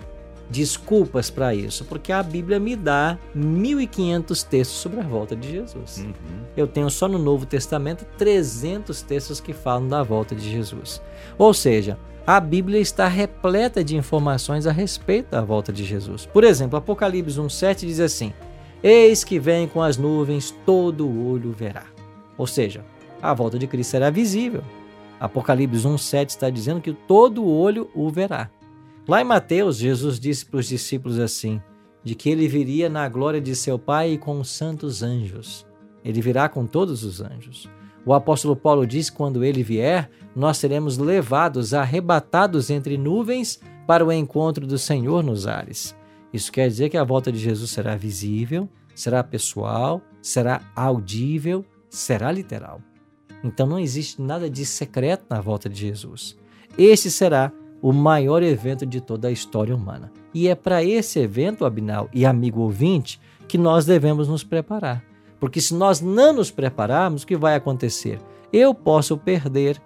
desculpas 0.50 1.30
para 1.30 1.54
isso, 1.54 1.84
porque 1.84 2.12
a 2.12 2.22
Bíblia 2.22 2.58
me 2.58 2.74
dá 2.74 3.16
1.500 3.36 4.44
textos 4.44 4.78
sobre 4.78 5.00
a 5.00 5.04
volta 5.04 5.36
de 5.36 5.50
Jesus. 5.50 5.98
Uhum. 5.98 6.12
Eu 6.56 6.66
tenho 6.66 6.90
só 6.90 7.06
no 7.06 7.18
Novo 7.18 7.46
Testamento 7.46 8.04
300 8.18 9.00
textos 9.02 9.40
que 9.40 9.52
falam 9.52 9.88
da 9.88 10.02
volta 10.02 10.34
de 10.34 10.50
Jesus. 10.50 11.00
Ou 11.38 11.54
seja, 11.54 11.96
a 12.26 12.40
Bíblia 12.40 12.80
está 12.80 13.06
repleta 13.06 13.82
de 13.82 13.96
informações 13.96 14.66
a 14.66 14.72
respeito 14.72 15.30
da 15.30 15.40
volta 15.40 15.72
de 15.72 15.84
Jesus. 15.84 16.26
Por 16.26 16.42
exemplo, 16.42 16.76
Apocalipse 16.76 17.38
1,7 17.38 17.86
diz 17.86 18.00
assim: 18.00 18.32
Eis 18.82 19.22
que 19.22 19.38
vem 19.38 19.68
com 19.68 19.80
as 19.80 19.96
nuvens, 19.96 20.54
todo 20.66 21.08
olho 21.08 21.52
verá. 21.52 21.84
Ou 22.36 22.46
seja, 22.46 22.84
a 23.22 23.32
volta 23.32 23.58
de 23.58 23.66
Cristo 23.66 23.90
será 23.90 24.10
visível. 24.10 24.62
Apocalipse 25.20 25.86
1,7 25.86 26.30
está 26.30 26.50
dizendo 26.50 26.80
que 26.80 26.92
todo 26.92 27.46
olho 27.46 27.88
o 27.94 28.10
verá. 28.10 28.50
Lá 29.10 29.20
em 29.20 29.24
Mateus, 29.24 29.78
Jesus 29.78 30.20
disse 30.20 30.46
para 30.46 30.60
os 30.60 30.68
discípulos 30.68 31.18
assim: 31.18 31.60
de 32.04 32.14
que 32.14 32.30
ele 32.30 32.46
viria 32.46 32.88
na 32.88 33.08
glória 33.08 33.40
de 33.40 33.56
seu 33.56 33.76
Pai 33.76 34.12
e 34.12 34.18
com 34.18 34.38
os 34.38 34.50
santos 34.50 35.02
anjos. 35.02 35.66
Ele 36.04 36.20
virá 36.20 36.48
com 36.48 36.64
todos 36.64 37.02
os 37.02 37.20
anjos. 37.20 37.68
O 38.06 38.14
apóstolo 38.14 38.54
Paulo 38.54 38.86
diz: 38.86 39.10
quando 39.10 39.42
ele 39.42 39.64
vier, 39.64 40.08
nós 40.32 40.58
seremos 40.58 40.96
levados, 40.96 41.74
arrebatados 41.74 42.70
entre 42.70 42.96
nuvens 42.96 43.58
para 43.84 44.06
o 44.06 44.12
encontro 44.12 44.64
do 44.64 44.78
Senhor 44.78 45.24
nos 45.24 45.44
ares. 45.44 45.92
Isso 46.32 46.52
quer 46.52 46.68
dizer 46.68 46.88
que 46.88 46.96
a 46.96 47.02
volta 47.02 47.32
de 47.32 47.38
Jesus 47.40 47.72
será 47.72 47.96
visível, 47.96 48.68
será 48.94 49.24
pessoal, 49.24 50.00
será 50.22 50.60
audível, 50.76 51.64
será 51.88 52.30
literal. 52.30 52.80
Então 53.42 53.66
não 53.66 53.80
existe 53.80 54.22
nada 54.22 54.48
de 54.48 54.64
secreto 54.64 55.24
na 55.28 55.40
volta 55.40 55.68
de 55.68 55.80
Jesus. 55.80 56.38
Esse 56.78 57.10
será 57.10 57.52
o 57.82 57.92
maior 57.92 58.42
evento 58.42 58.84
de 58.84 59.00
toda 59.00 59.28
a 59.28 59.32
história 59.32 59.74
humana. 59.74 60.12
E 60.34 60.48
é 60.48 60.54
para 60.54 60.84
esse 60.84 61.18
evento, 61.18 61.64
Abinal 61.64 62.08
e 62.12 62.26
amigo 62.26 62.60
ouvinte, 62.60 63.20
que 63.48 63.58
nós 63.58 63.84
devemos 63.84 64.28
nos 64.28 64.44
preparar. 64.44 65.04
Porque 65.38 65.60
se 65.60 65.74
nós 65.74 66.00
não 66.00 66.34
nos 66.34 66.50
prepararmos, 66.50 67.22
o 67.22 67.26
que 67.26 67.36
vai 67.36 67.54
acontecer? 67.54 68.20
Eu 68.52 68.74
posso 68.74 69.16
perder 69.16 69.80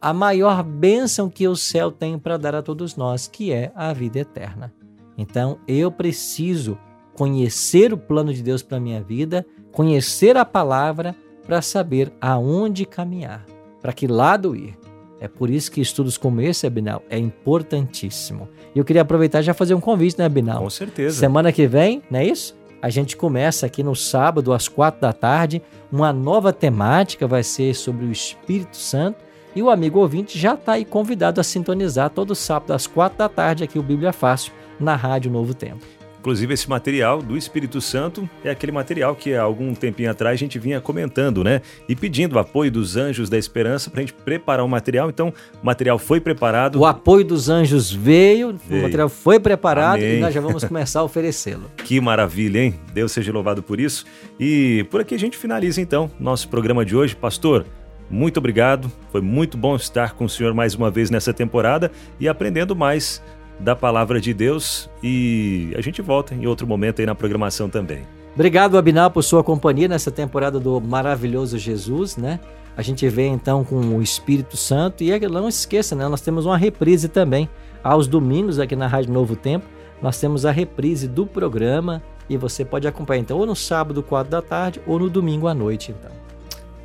a 0.00 0.12
maior 0.12 0.62
bênção 0.62 1.28
que 1.28 1.46
o 1.46 1.56
céu 1.56 1.90
tem 1.90 2.18
para 2.18 2.36
dar 2.36 2.54
a 2.54 2.62
todos 2.62 2.96
nós, 2.96 3.26
que 3.26 3.52
é 3.52 3.70
a 3.74 3.92
vida 3.92 4.20
eterna. 4.20 4.72
Então, 5.16 5.58
eu 5.66 5.90
preciso 5.90 6.78
conhecer 7.14 7.92
o 7.92 7.98
plano 7.98 8.32
de 8.32 8.42
Deus 8.42 8.62
para 8.62 8.78
minha 8.78 9.02
vida, 9.02 9.44
conhecer 9.72 10.36
a 10.36 10.44
palavra 10.44 11.14
para 11.44 11.60
saber 11.60 12.12
aonde 12.20 12.86
caminhar, 12.86 13.44
para 13.80 13.92
que 13.92 14.06
lado 14.06 14.54
ir. 14.54 14.78
É 15.20 15.26
por 15.26 15.50
isso 15.50 15.70
que 15.70 15.80
estudos 15.80 16.16
como 16.16 16.40
esse, 16.40 16.66
Abinal, 16.66 17.02
é 17.10 17.18
importantíssimo. 17.18 18.48
E 18.74 18.78
eu 18.78 18.84
queria 18.84 19.02
aproveitar 19.02 19.40
e 19.40 19.42
já 19.42 19.54
fazer 19.54 19.74
um 19.74 19.80
convite, 19.80 20.18
né, 20.18 20.24
Abinal? 20.24 20.62
Com 20.62 20.70
certeza. 20.70 21.18
Semana 21.18 21.52
que 21.52 21.66
vem, 21.66 22.02
não 22.10 22.20
é 22.20 22.26
isso? 22.26 22.56
A 22.80 22.88
gente 22.90 23.16
começa 23.16 23.66
aqui 23.66 23.82
no 23.82 23.96
sábado, 23.96 24.52
às 24.52 24.68
quatro 24.68 25.00
da 25.00 25.12
tarde, 25.12 25.60
uma 25.90 26.12
nova 26.12 26.52
temática, 26.52 27.26
vai 27.26 27.42
ser 27.42 27.74
sobre 27.74 28.06
o 28.06 28.12
Espírito 28.12 28.76
Santo. 28.76 29.26
E 29.56 29.62
o 29.62 29.70
amigo 29.70 29.98
ouvinte 29.98 30.38
já 30.38 30.54
está 30.54 30.72
aí 30.74 30.84
convidado 30.84 31.40
a 31.40 31.44
sintonizar 31.44 32.10
todo 32.10 32.34
sábado, 32.34 32.72
às 32.72 32.86
quatro 32.86 33.18
da 33.18 33.28
tarde, 33.28 33.64
aqui 33.64 33.78
o 33.78 33.82
Bíblia 33.82 34.12
Fácil, 34.12 34.52
na 34.78 34.94
Rádio 34.94 35.32
Novo 35.32 35.54
Tempo. 35.54 35.84
Inclusive, 36.28 36.52
esse 36.52 36.68
material 36.68 37.22
do 37.22 37.38
Espírito 37.38 37.80
Santo 37.80 38.28
é 38.44 38.50
aquele 38.50 38.70
material 38.70 39.16
que 39.16 39.32
há 39.32 39.40
algum 39.40 39.72
tempinho 39.72 40.10
atrás 40.10 40.34
a 40.34 40.36
gente 40.36 40.58
vinha 40.58 40.78
comentando, 40.78 41.42
né? 41.42 41.62
E 41.88 41.96
pedindo 41.96 42.34
o 42.36 42.38
apoio 42.38 42.70
dos 42.70 42.98
anjos 42.98 43.30
da 43.30 43.38
esperança 43.38 43.88
para 43.88 44.00
a 44.00 44.02
gente 44.02 44.12
preparar 44.12 44.62
o 44.62 44.68
material. 44.68 45.08
Então, 45.08 45.32
o 45.62 45.64
material 45.64 45.98
foi 45.98 46.20
preparado. 46.20 46.78
O 46.78 46.84
apoio 46.84 47.24
dos 47.24 47.48
anjos 47.48 47.90
veio, 47.90 48.54
veio. 48.68 48.80
o 48.80 48.82
material 48.82 49.08
foi 49.08 49.40
preparado 49.40 50.00
Amém. 50.00 50.18
e 50.18 50.20
nós 50.20 50.34
já 50.34 50.42
vamos 50.42 50.62
começar 50.64 51.00
a 51.00 51.02
oferecê-lo. 51.02 51.70
Que 51.88 51.98
maravilha, 51.98 52.58
hein? 52.58 52.74
Deus 52.92 53.12
seja 53.12 53.32
louvado 53.32 53.62
por 53.62 53.80
isso. 53.80 54.04
E 54.38 54.84
por 54.90 55.00
aqui 55.00 55.14
a 55.14 55.18
gente 55.18 55.38
finaliza 55.38 55.80
então 55.80 56.10
nosso 56.20 56.46
programa 56.50 56.84
de 56.84 56.94
hoje. 56.94 57.16
Pastor, 57.16 57.64
muito 58.10 58.36
obrigado. 58.36 58.92
Foi 59.10 59.22
muito 59.22 59.56
bom 59.56 59.74
estar 59.76 60.12
com 60.12 60.26
o 60.26 60.28
senhor 60.28 60.52
mais 60.52 60.74
uma 60.74 60.90
vez 60.90 61.08
nessa 61.08 61.32
temporada 61.32 61.90
e 62.20 62.28
aprendendo 62.28 62.76
mais 62.76 63.22
da 63.58 63.74
palavra 63.74 64.20
de 64.20 64.32
Deus 64.32 64.88
e 65.02 65.72
a 65.76 65.80
gente 65.80 66.00
volta 66.00 66.34
em 66.34 66.46
outro 66.46 66.66
momento 66.66 67.00
aí 67.00 67.06
na 67.06 67.14
programação 67.14 67.68
também. 67.68 68.06
Obrigado, 68.34 68.78
Abinal, 68.78 69.10
por 69.10 69.22
sua 69.22 69.42
companhia 69.42 69.88
nessa 69.88 70.10
temporada 70.10 70.60
do 70.60 70.80
Maravilhoso 70.80 71.58
Jesus, 71.58 72.16
né? 72.16 72.38
A 72.76 72.82
gente 72.82 73.08
vê 73.08 73.26
então 73.26 73.64
com 73.64 73.74
o 73.74 74.00
Espírito 74.00 74.56
Santo 74.56 75.02
e 75.02 75.18
não 75.28 75.48
esqueça, 75.48 75.96
né? 75.96 76.06
Nós 76.06 76.20
temos 76.20 76.46
uma 76.46 76.56
reprise 76.56 77.08
também 77.08 77.48
aos 77.82 78.06
domingos 78.06 78.60
aqui 78.60 78.76
na 78.76 78.86
Rádio 78.86 79.12
Novo 79.12 79.34
Tempo. 79.34 79.66
Nós 80.00 80.20
temos 80.20 80.46
a 80.46 80.52
reprise 80.52 81.08
do 81.08 81.26
programa 81.26 82.00
e 82.28 82.36
você 82.36 82.64
pode 82.64 82.86
acompanhar 82.86 83.22
então 83.22 83.38
ou 83.38 83.46
no 83.46 83.56
sábado, 83.56 84.00
quatro 84.00 84.30
da 84.30 84.40
tarde, 84.40 84.80
ou 84.86 85.00
no 85.00 85.10
domingo 85.10 85.48
à 85.48 85.54
noite, 85.54 85.90
então. 85.90 86.12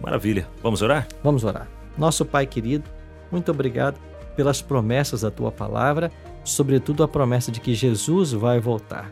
Maravilha. 0.01 0.47
Vamos 0.63 0.81
orar? 0.81 1.07
Vamos 1.23 1.43
orar. 1.43 1.67
Nosso 1.95 2.25
Pai 2.25 2.47
querido, 2.47 2.89
muito 3.31 3.51
obrigado 3.51 3.99
pelas 4.35 4.61
promessas 4.61 5.21
da 5.21 5.29
tua 5.29 5.51
palavra 5.51 6.11
sobretudo 6.43 7.03
a 7.03 7.07
promessa 7.07 7.51
de 7.51 7.59
que 7.59 7.73
Jesus 7.73 8.31
vai 8.31 8.59
voltar. 8.59 9.11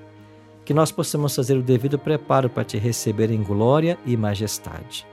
Que 0.65 0.73
nós 0.73 0.91
possamos 0.91 1.35
fazer 1.35 1.57
o 1.57 1.63
devido 1.63 1.97
preparo 1.97 2.49
para 2.49 2.63
te 2.63 2.77
receber 2.77 3.31
em 3.31 3.41
glória 3.41 3.97
e 4.05 4.15
majestade. 4.15 5.05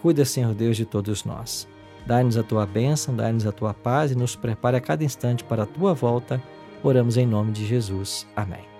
Cuida, 0.00 0.24
Senhor 0.24 0.54
Deus, 0.54 0.76
de 0.76 0.84
todos 0.84 1.24
nós. 1.24 1.68
Dá-nos 2.06 2.36
a 2.36 2.42
tua 2.42 2.66
bênção, 2.66 3.14
dá-nos 3.14 3.46
a 3.46 3.52
tua 3.52 3.72
paz 3.72 4.12
e 4.12 4.14
nos 4.14 4.36
prepare 4.36 4.76
a 4.76 4.80
cada 4.80 5.04
instante 5.04 5.42
para 5.42 5.62
a 5.62 5.66
tua 5.66 5.94
volta. 5.94 6.42
Oramos 6.82 7.16
em 7.16 7.26
nome 7.26 7.52
de 7.52 7.66
Jesus. 7.66 8.26
Amém. 8.36 8.73